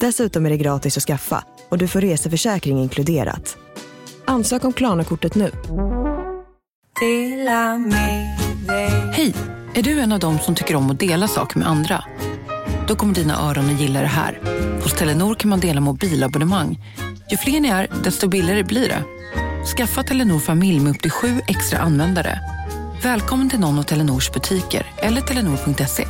[0.00, 3.56] Dessutom är det gratis att skaffa och du får reseförsäkring inkluderat.
[4.24, 5.50] Ansök om Klarna-kortet nu.
[9.12, 9.34] Hej!
[9.74, 12.04] Är du en av dem som tycker om att dela saker med andra?
[12.88, 14.40] Då kommer dina öron att gilla det här.
[14.82, 16.78] Hos Telenor kan man dela mobilabonnemang.
[17.30, 19.02] Ju fler ni är, desto billigare blir det.
[19.76, 22.40] Skaffa Telenor familj med upp till sju extra användare.
[23.02, 26.06] Välkommen till någon av Telenors butiker eller telenor.se.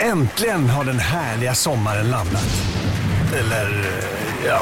[0.00, 2.77] Äntligen har den härliga sommaren landat.
[3.38, 4.60] Eller, eh, ja.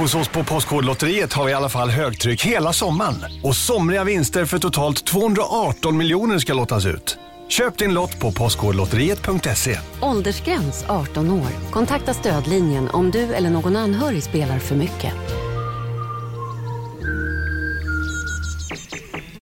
[0.00, 3.14] Hos oss på Postkodlotteriet har vi i alla fall högtryck hela sommaren.
[3.42, 7.18] Och somriga vinster för totalt 218 miljoner ska lottas ut.
[7.48, 9.78] Köp din lott på postkodlotteriet.se.
[10.02, 11.48] Åldersgräns 18 år.
[11.70, 15.12] Kontakta stödlinjen om du eller någon anhörig spelar för mycket.